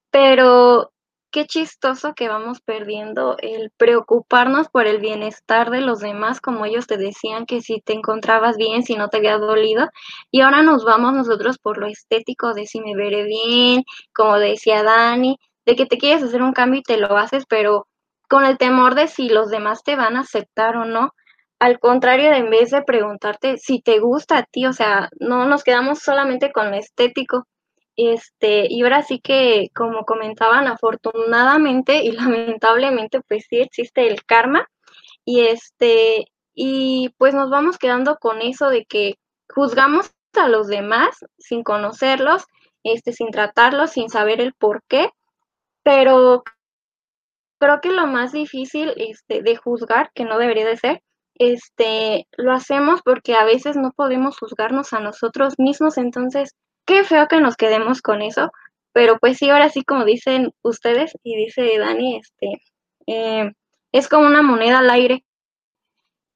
[0.10, 0.94] pero
[1.32, 6.88] qué chistoso que vamos perdiendo el preocuparnos por el bienestar de los demás, como ellos
[6.88, 9.90] te decían que si te encontrabas bien, si no te había dolido,
[10.32, 13.84] y ahora nos vamos nosotros por lo estético de si me veré bien,
[14.14, 15.38] como decía Dani,
[15.70, 17.88] de que te quieres hacer un cambio y te lo haces, pero
[18.28, 21.14] con el temor de si los demás te van a aceptar o no.
[21.60, 25.64] Al contrario, en vez de preguntarte si te gusta a ti, o sea, no nos
[25.64, 27.46] quedamos solamente con lo estético.
[27.96, 34.68] Este, y ahora sí que, como comentaban, afortunadamente y lamentablemente, pues sí existe el karma.
[35.26, 39.16] Y este, y pues nos vamos quedando con eso de que
[39.54, 42.46] juzgamos a los demás sin conocerlos,
[42.84, 45.12] este, sin tratarlos, sin saber el por qué
[45.84, 46.44] pero
[47.60, 51.02] creo que lo más difícil este, de juzgar, que no debería de ser,
[51.36, 56.56] este, lo hacemos porque a veces no podemos juzgarnos a nosotros mismos, entonces
[56.86, 58.52] qué feo que nos quedemos con eso,
[58.94, 62.62] pero pues sí, ahora sí como dicen ustedes y dice Dani, este,
[63.08, 63.52] eh,
[63.92, 65.24] es como una moneda al aire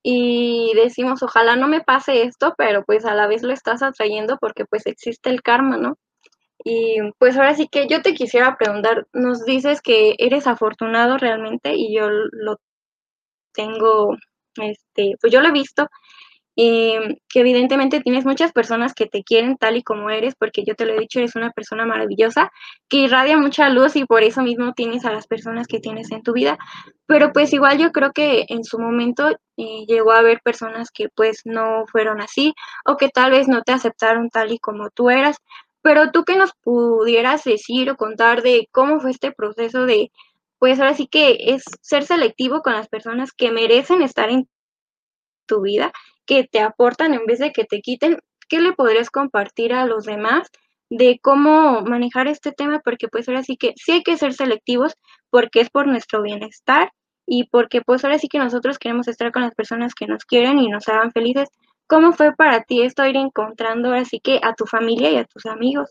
[0.04, 4.38] y decimos, ojalá no me pase esto, pero pues a la vez lo estás atrayendo
[4.39, 5.98] porque pues existe el karma, ¿no?
[6.64, 11.76] Y pues ahora sí que yo te quisiera preguntar, nos dices que eres afortunado realmente
[11.76, 12.57] y yo lo
[13.53, 14.16] tengo,
[14.55, 15.88] este, pues yo lo he visto,
[16.55, 20.86] que evidentemente tienes muchas personas que te quieren tal y como eres, porque yo te
[20.86, 22.51] lo he dicho, eres una persona maravillosa,
[22.89, 26.22] que irradia mucha luz y por eso mismo tienes a las personas que tienes en
[26.22, 26.57] tu vida,
[27.07, 31.09] pero pues igual yo creo que en su momento eh, llegó a haber personas que
[31.09, 32.53] pues no fueron así
[32.86, 35.38] o que tal vez no te aceptaron tal y como tú eras,
[35.84, 40.12] pero tú que nos pudieras decir o contar de cómo fue este proceso de,
[40.58, 44.48] pues ahora sí que es ser selectivo con las personas que merecen estar en
[45.46, 45.92] tu vida,
[46.26, 50.06] que te aportan en vez de que te quiten, ¿qué le podrías compartir a los
[50.06, 50.50] demás
[50.90, 52.80] de cómo manejar este tema?
[52.80, 54.94] Porque pues ahora sí que sí hay que ser selectivos
[55.30, 56.94] porque es por nuestro bienestar
[57.26, 60.60] y porque pues ahora sí que nosotros queremos estar con las personas que nos quieren
[60.60, 61.50] y nos hagan felices,
[61.88, 65.46] ¿cómo fue para ti esto ir encontrando así que a tu familia y a tus
[65.46, 65.90] amigos?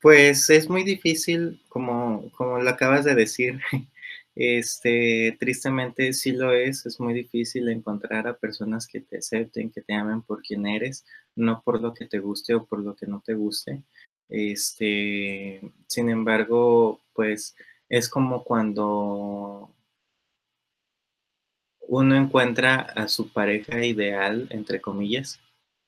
[0.00, 3.60] Pues es muy difícil, como, como lo acabas de decir,
[4.36, 9.82] este, tristemente sí lo es, es muy difícil encontrar a personas que te acepten, que
[9.82, 11.04] te amen por quien eres,
[11.34, 13.82] no por lo que te guste o por lo que no te guste.
[14.28, 17.56] Este, sin embargo, pues
[17.88, 19.74] es como cuando
[21.88, 25.40] uno encuentra a su pareja ideal, entre comillas,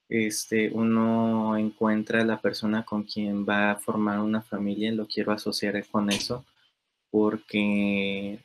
[0.08, 5.32] este, uno encuentra a la persona con quien va a formar una familia, lo quiero
[5.32, 6.44] asociar con eso,
[7.10, 8.40] porque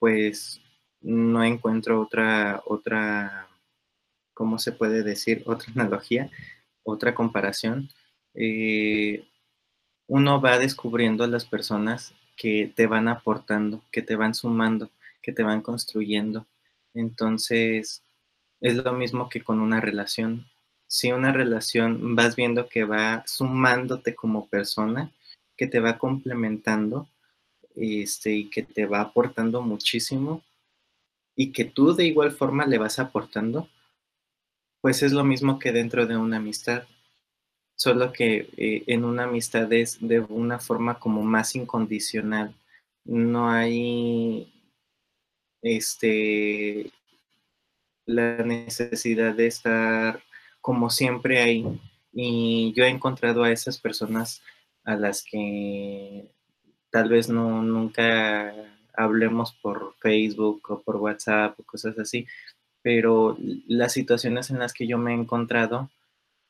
[0.00, 0.60] pues
[1.00, 3.48] no encuentro otra, otra,
[4.34, 5.44] ¿cómo se puede decir?
[5.46, 6.30] Otra analogía,
[6.84, 7.88] otra comparación.
[8.34, 9.24] Eh,
[10.08, 14.90] uno va descubriendo a las personas que te van aportando, que te van sumando,
[15.22, 16.46] que te van construyendo.
[16.94, 18.02] Entonces,
[18.60, 20.46] es lo mismo que con una relación
[20.92, 25.10] si una relación vas viendo que va sumándote como persona,
[25.56, 27.08] que te va complementando
[27.74, 30.42] este, y que te va aportando muchísimo
[31.34, 33.70] y que tú de igual forma le vas aportando,
[34.82, 36.84] pues es lo mismo que dentro de una amistad,
[37.74, 42.54] solo que eh, en una amistad es de una forma como más incondicional.
[43.06, 44.51] No hay
[45.62, 46.90] este
[48.04, 50.22] la necesidad de estar
[50.60, 51.80] como siempre hay.
[52.12, 54.42] Y yo he encontrado a esas personas
[54.84, 56.30] a las que
[56.90, 58.54] tal vez no nunca
[58.94, 62.26] hablemos por Facebook o por WhatsApp o cosas así,
[62.82, 65.90] pero las situaciones en las que yo me he encontrado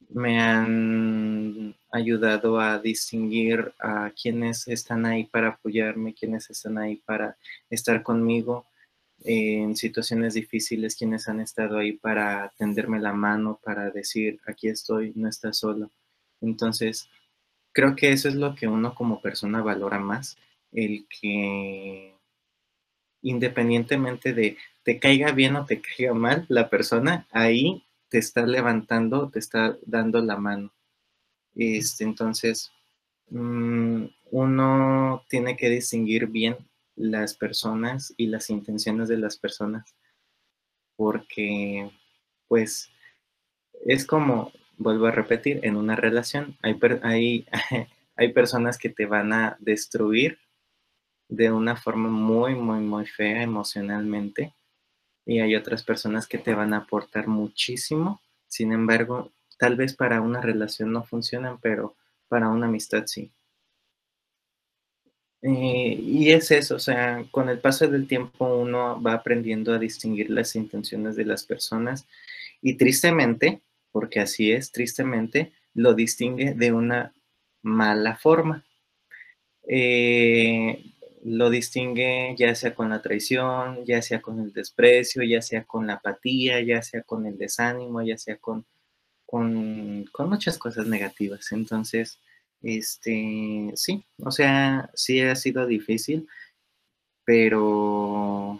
[0.09, 7.37] me han ayudado a distinguir a quienes están ahí para apoyarme, quienes están ahí para
[7.71, 8.67] estar conmigo
[9.25, 15.13] en situaciones difíciles, quienes han estado ahí para tenderme la mano, para decir, aquí estoy,
[15.15, 15.91] no estás solo.
[16.41, 17.09] Entonces,
[17.73, 20.37] creo que eso es lo que uno como persona valora más,
[20.73, 22.15] el que
[23.23, 29.31] independientemente de te caiga bien o te caiga mal la persona, ahí te está levantando,
[29.31, 30.73] te está dando la mano.
[31.55, 32.73] Este, entonces,
[33.31, 36.57] mm, uno tiene que distinguir bien
[36.97, 39.97] las personas y las intenciones de las personas,
[40.97, 41.91] porque
[42.49, 42.91] pues
[43.87, 47.47] es como, vuelvo a repetir, en una relación hay, hay,
[48.17, 50.39] hay personas que te van a destruir
[51.29, 54.55] de una forma muy, muy, muy fea emocionalmente
[55.25, 58.21] y hay otras personas que te van a aportar muchísimo.
[58.49, 61.97] Sin embargo, tal vez para una relación no funcionan, pero
[62.29, 63.33] para una amistad sí.
[65.43, 69.79] Eh, y es eso, o sea, con el paso del tiempo uno va aprendiendo a
[69.79, 72.07] distinguir las intenciones de las personas
[72.61, 77.13] y tristemente, porque así es, tristemente, lo distingue de una
[77.63, 78.65] mala forma.
[79.69, 80.85] Eh,
[81.25, 85.87] lo distingue ya sea con la traición, ya sea con el desprecio, ya sea con
[85.87, 88.67] la apatía, ya sea con el desánimo, ya sea con,
[89.27, 91.53] con, con muchas cosas negativas.
[91.53, 92.19] Entonces,
[92.63, 96.29] este, sí, o sea, sí ha sido difícil,
[97.25, 98.59] pero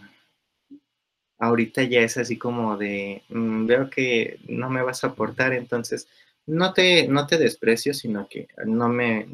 [1.39, 6.07] ahorita ya es así como de, mm, veo que no me vas a aportar, entonces
[6.45, 9.27] no te, no te desprecio, sino que no me,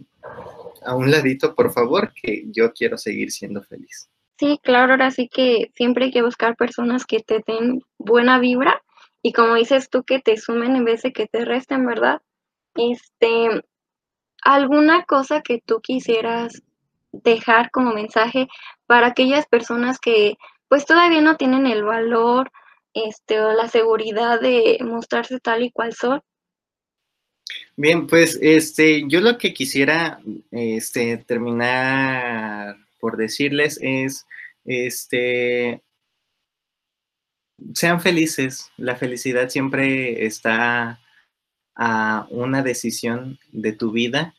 [0.85, 4.09] a un ladito, por favor, que yo quiero seguir siendo feliz.
[4.39, 8.81] Sí, claro, ahora sí que siempre hay que buscar personas que te den buena vibra
[9.21, 12.21] y como dices tú, que te sumen en vez de que te resten, ¿verdad?
[12.75, 13.63] Este,
[14.43, 16.61] ¿Alguna cosa que tú quisieras
[17.11, 18.47] dejar como mensaje
[18.85, 20.37] para aquellas personas que
[20.67, 22.51] pues todavía no tienen el valor
[22.93, 26.21] este, o la seguridad de mostrarse tal y cual son?
[27.75, 30.19] Bien, pues este, yo lo que quisiera
[30.51, 34.25] este, terminar por decirles es,
[34.65, 35.81] este,
[37.73, 38.71] sean felices.
[38.77, 40.99] La felicidad siempre está
[41.81, 44.35] a una decisión de tu vida,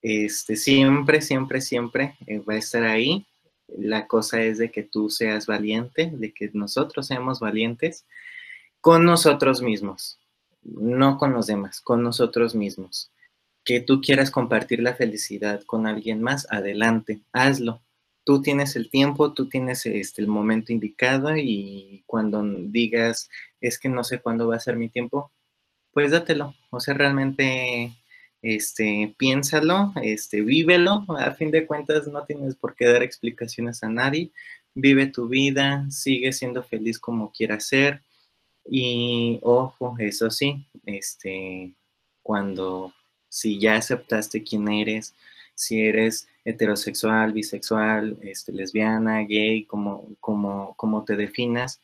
[0.00, 3.26] este, siempre, siempre, siempre eh, va a estar ahí.
[3.68, 8.06] La cosa es de que tú seas valiente, de que nosotros seamos valientes
[8.80, 10.18] con nosotros mismos,
[10.62, 13.12] no con los demás, con nosotros mismos.
[13.62, 17.82] Que tú quieras compartir la felicidad con alguien más, adelante, hazlo.
[18.24, 23.28] Tú tienes el tiempo, tú tienes este, el momento indicado y cuando digas,
[23.60, 25.30] es que no sé cuándo va a ser mi tiempo,
[25.94, 26.54] pues dátelo.
[26.70, 27.92] O sea, realmente
[28.42, 31.06] este, piénsalo, este, vívelo.
[31.18, 34.30] A fin de cuentas, no tienes por qué dar explicaciones a nadie.
[34.74, 38.02] Vive tu vida, sigue siendo feliz como quieras ser.
[38.68, 41.72] Y ojo, eso sí, este,
[42.22, 42.92] cuando
[43.28, 45.14] si ya aceptaste quién eres,
[45.54, 51.80] si eres heterosexual, bisexual, este, lesbiana, gay, como, como, como te definas,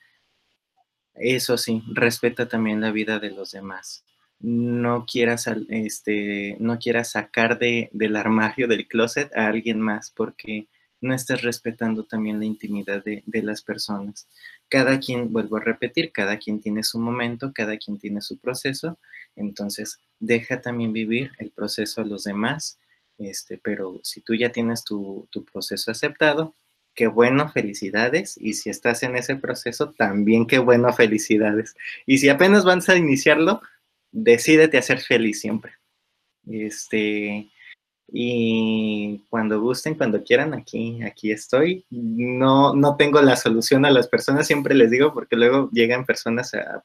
[1.14, 4.04] eso sí, respeta también la vida de los demás.
[4.38, 10.68] No quieras, este, no quieras sacar de, del armario, del closet a alguien más, porque
[11.02, 14.28] no estás respetando también la intimidad de, de, las personas.
[14.68, 18.98] Cada quien, vuelvo a repetir, cada quien tiene su momento, cada quien tiene su proceso,
[19.36, 22.78] entonces deja también vivir el proceso a los demás,
[23.18, 26.54] este, pero si tú ya tienes tu, tu proceso aceptado,
[26.94, 28.36] qué bueno, felicidades.
[28.40, 31.74] Y si estás en ese proceso, también qué bueno, felicidades.
[32.06, 33.62] Y si apenas vas a iniciarlo,
[34.12, 35.74] decídete a ser feliz siempre.
[36.46, 37.48] Este,
[38.12, 41.84] y cuando gusten, cuando quieran, aquí, aquí estoy.
[41.90, 46.52] No, no tengo la solución a las personas, siempre les digo, porque luego llegan personas
[46.54, 46.82] a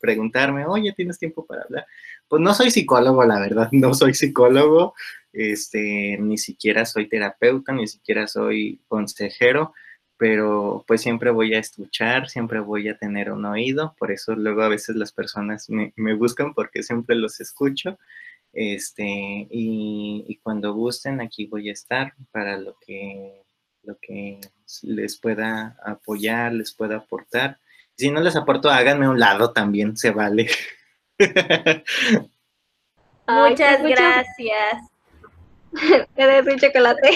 [0.00, 1.86] preguntarme, oye, ¿tienes tiempo para hablar?
[2.28, 4.94] Pues no soy psicólogo, la verdad, no soy psicólogo,
[5.32, 9.74] este, ni siquiera soy terapeuta, ni siquiera soy consejero,
[10.16, 14.62] pero pues siempre voy a escuchar, siempre voy a tener un oído, por eso luego
[14.62, 17.98] a veces las personas me, me buscan porque siempre los escucho
[18.60, 23.44] este, y, cuando gusten, aquí voy a estar para lo que,
[23.84, 24.40] lo que
[24.82, 27.60] les pueda apoyar, les pueda aportar.
[27.96, 30.48] Si no les aporto, háganme un lado también, se vale.
[33.28, 34.90] Muchas gracias.
[36.16, 37.10] Eres un chocolate.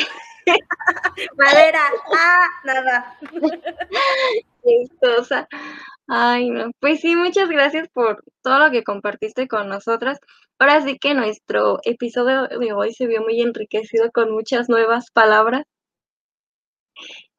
[1.38, 1.90] Madera.
[2.16, 3.18] Ah, nada.
[4.62, 5.48] Chistosa.
[6.06, 6.70] Ay, no.
[6.78, 10.20] Pues sí, muchas gracias por todo lo que compartiste con nosotras.
[10.62, 15.64] Ahora sí que nuestro episodio de hoy se vio muy enriquecido con muchas nuevas palabras.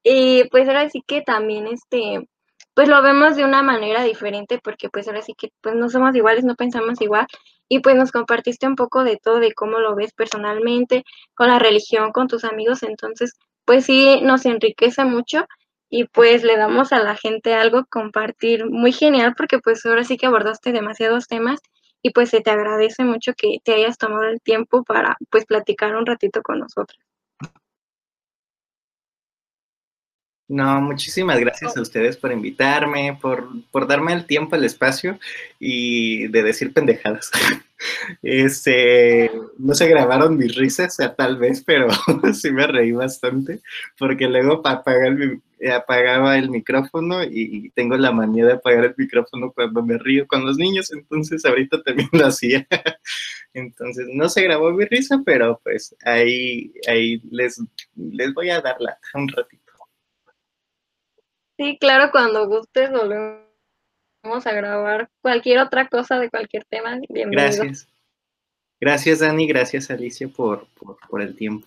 [0.03, 2.27] Y pues ahora sí que también este,
[2.73, 6.13] pues lo vemos de una manera diferente porque pues ahora sí que pues no somos
[6.17, 7.25] iguales, no pensamos igual
[7.69, 11.59] y pues nos compartiste un poco de todo, de cómo lo ves personalmente, con la
[11.59, 15.45] religión, con tus amigos, entonces pues sí nos enriquece mucho
[15.89, 20.17] y pues le damos a la gente algo compartir muy genial porque pues ahora sí
[20.17, 21.61] que abordaste demasiados temas
[22.03, 25.95] y pues se te agradece mucho que te hayas tomado el tiempo para pues platicar
[25.95, 26.99] un ratito con nosotros.
[30.53, 35.17] No, muchísimas gracias a ustedes por invitarme, por, por darme el tiempo, el espacio
[35.59, 37.31] y de decir pendejadas.
[38.21, 41.89] Este, no se grabaron mis risas, o tal vez, pero
[42.33, 43.59] sí me reí bastante,
[43.99, 49.97] porque luego apagaba el micrófono y tengo la manía de apagar el micrófono cuando me
[49.97, 52.65] río con los niños, entonces ahorita también lo hacía.
[53.53, 57.61] Entonces, no se grabó mi risa, pero pues ahí, ahí les,
[57.95, 59.62] les voy a dar la un ratito.
[61.63, 66.99] Sí, claro, cuando gustes volvemos a grabar cualquier otra cosa de cualquier tema.
[67.07, 67.63] Bienvenido.
[67.63, 67.87] Gracias.
[68.81, 69.47] Gracias, Dani.
[69.47, 70.67] Gracias, Alicia, por,
[71.09, 71.65] por, el tiempo.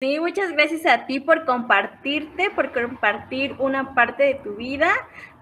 [0.00, 4.92] Sí, muchas gracias a ti por compartirte, por compartir una parte de tu vida,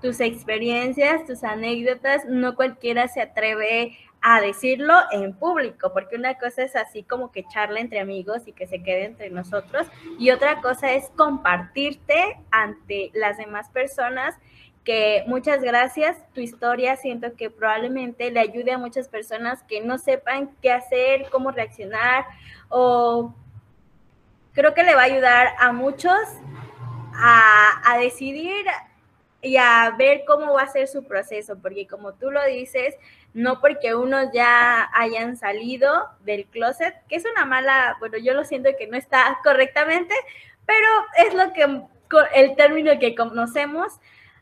[0.00, 2.24] tus experiencias, tus anécdotas.
[2.24, 7.44] No cualquiera se atreve a decirlo en público, porque una cosa es así como que
[7.46, 9.86] charla entre amigos y que se quede entre nosotros,
[10.18, 14.34] y otra cosa es compartirte ante las demás personas
[14.82, 16.16] que muchas gracias.
[16.32, 21.28] Tu historia siento que probablemente le ayude a muchas personas que no sepan qué hacer,
[21.30, 22.24] cómo reaccionar
[22.70, 23.34] o
[24.54, 26.18] creo que le va a ayudar a muchos
[27.14, 28.64] a, decidir
[29.42, 32.94] y a ver cómo va a ser su proceso, porque como tú lo dices,
[33.34, 38.44] no porque unos ya hayan salido del closet, que es una mala, bueno, yo lo
[38.44, 40.14] siento que no está correctamente,
[40.64, 40.86] pero
[41.18, 41.82] es lo que
[42.34, 44.00] el término que conocemos,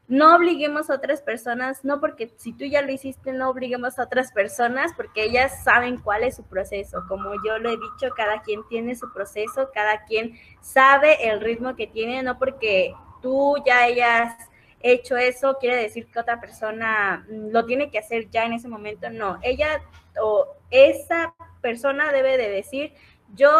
[0.09, 4.03] no obliguemos a otras personas, no porque si tú ya lo hiciste, no obliguemos a
[4.03, 7.05] otras personas porque ellas saben cuál es su proceso.
[7.09, 11.77] Como yo lo he dicho, cada quien tiene su proceso, cada quien sabe el ritmo
[11.77, 14.37] que tiene, no porque tú ya hayas
[14.83, 18.69] hecho eso, quiere decir que otra persona mm, lo tiene que hacer ya en ese
[18.69, 19.11] momento.
[19.11, 19.83] No, ella
[20.21, 22.93] o esa persona debe de decir,
[23.35, 23.51] yo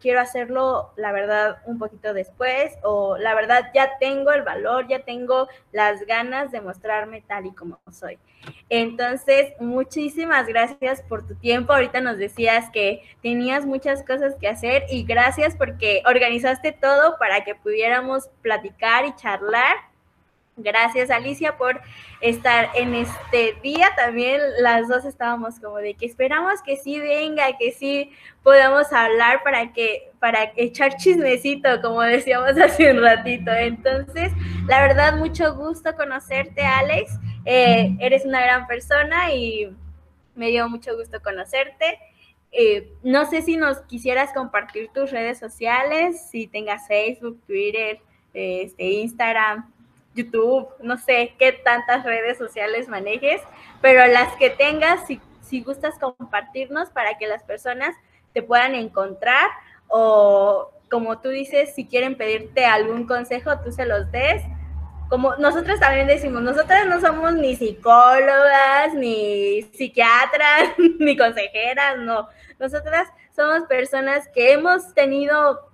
[0.00, 5.00] quiero hacerlo, la verdad, un poquito después, o la verdad ya tengo el valor, ya
[5.00, 8.18] tengo las ganas de mostrarme tal y como soy.
[8.68, 11.72] Entonces, muchísimas gracias por tu tiempo.
[11.72, 17.44] Ahorita nos decías que tenías muchas cosas que hacer y gracias porque organizaste todo para
[17.44, 19.89] que pudiéramos platicar y charlar
[20.62, 21.80] Gracias Alicia por
[22.20, 23.88] estar en este día.
[23.96, 28.10] También las dos estábamos como de que esperamos que sí venga, que sí
[28.42, 33.50] podamos hablar para que para echar chismecito, como decíamos hace un ratito.
[33.52, 34.32] Entonces,
[34.66, 37.18] la verdad, mucho gusto conocerte, Alex.
[37.44, 39.74] Eh, eres una gran persona y
[40.34, 41.98] me dio mucho gusto conocerte.
[42.52, 48.00] Eh, no sé si nos quisieras compartir tus redes sociales, si tengas Facebook, Twitter,
[48.34, 49.72] este, Instagram,
[50.14, 53.40] YouTube, no sé qué tantas redes sociales manejes,
[53.80, 57.94] pero las que tengas, si, si gustas compartirnos para que las personas
[58.32, 59.48] te puedan encontrar
[59.88, 64.42] o como tú dices, si quieren pedirte algún consejo, tú se los des.
[65.08, 72.28] Como nosotros también decimos, nosotras no somos ni psicólogas, ni psiquiatras, ni consejeras, no.
[72.58, 75.70] Nosotras somos personas que hemos tenido,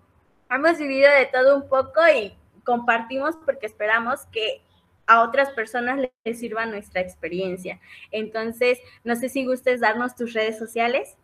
[0.51, 2.37] hemos vivido de todo un poco y
[2.67, 4.61] compartimos porque esperamos que
[5.07, 7.81] a otras personas les sirva nuestra experiencia.
[8.11, 11.17] Entonces, no sé si gustes darnos tus redes sociales.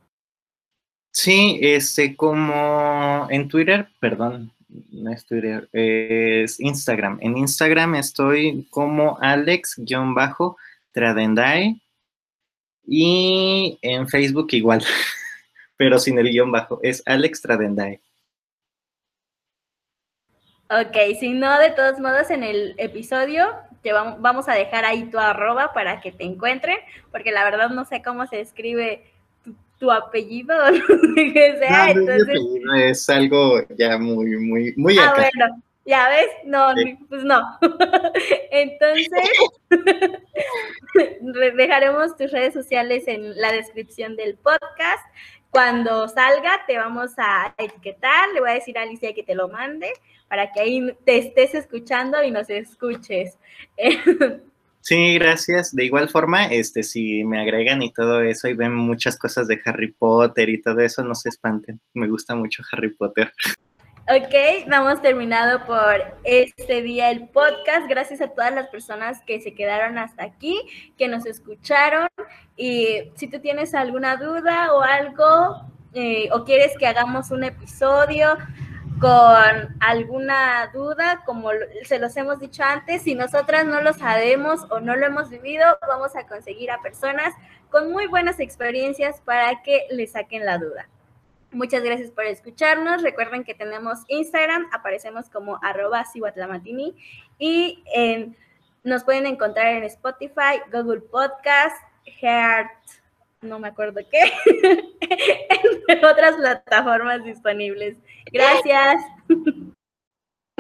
[1.11, 4.53] Sí, este, como en Twitter, perdón,
[4.91, 7.19] no es Twitter, es Instagram.
[7.21, 11.83] En Instagram estoy como Alex-Tradendai
[12.87, 14.83] y en Facebook igual,
[15.77, 18.01] pero sin el guion bajo, es Alex Tradendai.
[20.81, 23.47] Ok, si no, de todos modos, en el episodio
[23.83, 26.79] te vamos a dejar ahí tu arroba para que te encuentren,
[27.11, 29.05] porque la verdad no sé cómo se escribe
[29.79, 31.91] tu, apellido o no sé qué sea.
[31.91, 32.39] entonces...
[32.77, 36.69] es algo ya muy, muy, muy Ah, bueno, ya ves, no,
[37.09, 37.43] pues no.
[38.53, 39.31] entonces,
[41.57, 45.05] dejaremos tus redes sociales en la descripción del podcast.
[45.53, 49.51] Cuando salga, te vamos a etiquetar, le voy a decir a Alicia que te lo
[49.51, 49.93] mande
[50.27, 53.37] para que ahí te estés escuchando y nos escuches.
[54.85, 55.73] Sí, gracias.
[55.73, 59.61] De igual forma, este, si me agregan y todo eso y ven muchas cosas de
[59.65, 61.81] Harry Potter y todo eso, no se espanten.
[61.95, 63.33] Me gusta mucho Harry Potter.
[64.15, 67.89] Ok, vamos terminado por este día el podcast.
[67.89, 72.09] Gracias a todas las personas que se quedaron hasta aquí, que nos escucharon.
[72.55, 75.65] Y si tú tienes alguna duda o algo,
[75.95, 78.37] eh, o quieres que hagamos un episodio,
[79.01, 81.49] con alguna duda, como
[81.85, 85.65] se los hemos dicho antes, si nosotras no lo sabemos o no lo hemos vivido,
[85.89, 87.33] vamos a conseguir a personas
[87.71, 90.87] con muy buenas experiencias para que le saquen la duda.
[91.53, 93.03] Muchas gracias por escucharnos.
[93.03, 96.05] Recuerden que tenemos Instagram, aparecemos como arroba
[97.39, 97.83] y
[98.85, 102.71] nos pueden encontrar en Spotify, Google Podcast, Heart,
[103.43, 104.33] no me acuerdo qué,
[105.01, 107.99] entre otras plataformas disponibles.
[108.33, 109.03] Gracias.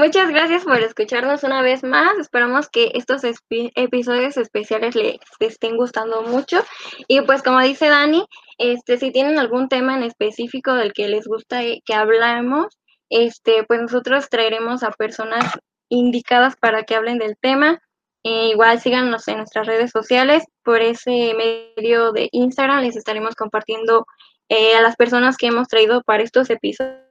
[0.04, 2.18] Muchas gracias por escucharnos una vez más.
[2.18, 6.64] Esperamos que estos episodios especiales les, estén gustando mucho.
[7.06, 8.26] Y pues como dice Dani,
[8.58, 12.76] este, si tienen algún tema en específico del que les gusta que hablemos,
[13.10, 15.44] este, pues nosotros traeremos a personas
[15.88, 17.78] indicadas para que hablen del tema.
[18.24, 20.42] Eh, igual síganos en nuestras redes sociales.
[20.64, 24.04] Por ese medio de Instagram les estaremos compartiendo
[24.48, 27.02] eh, a las personas que hemos traído para estos episodios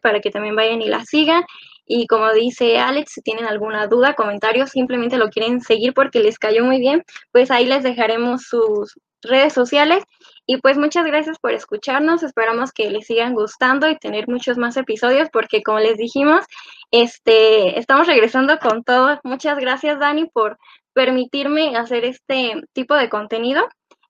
[0.00, 1.42] para que también vayan y la sigan.
[1.86, 6.38] Y como dice Alex, si tienen alguna duda, comentario, simplemente lo quieren seguir porque les
[6.38, 10.04] cayó muy bien, pues ahí les dejaremos sus redes sociales.
[10.46, 12.22] Y pues muchas gracias por escucharnos.
[12.22, 16.44] Esperamos que les sigan gustando y tener muchos más episodios porque como les dijimos,
[16.90, 19.20] este, estamos regresando con todo.
[19.24, 20.58] Muchas gracias Dani por
[20.92, 23.68] permitirme hacer este tipo de contenido.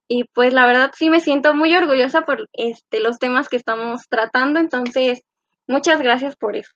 [0.08, 4.02] Y pues la verdad sí me siento muy orgullosa por este, los temas que estamos
[4.08, 4.60] tratando.
[4.60, 5.22] Entonces,
[5.66, 6.70] muchas gracias por eso.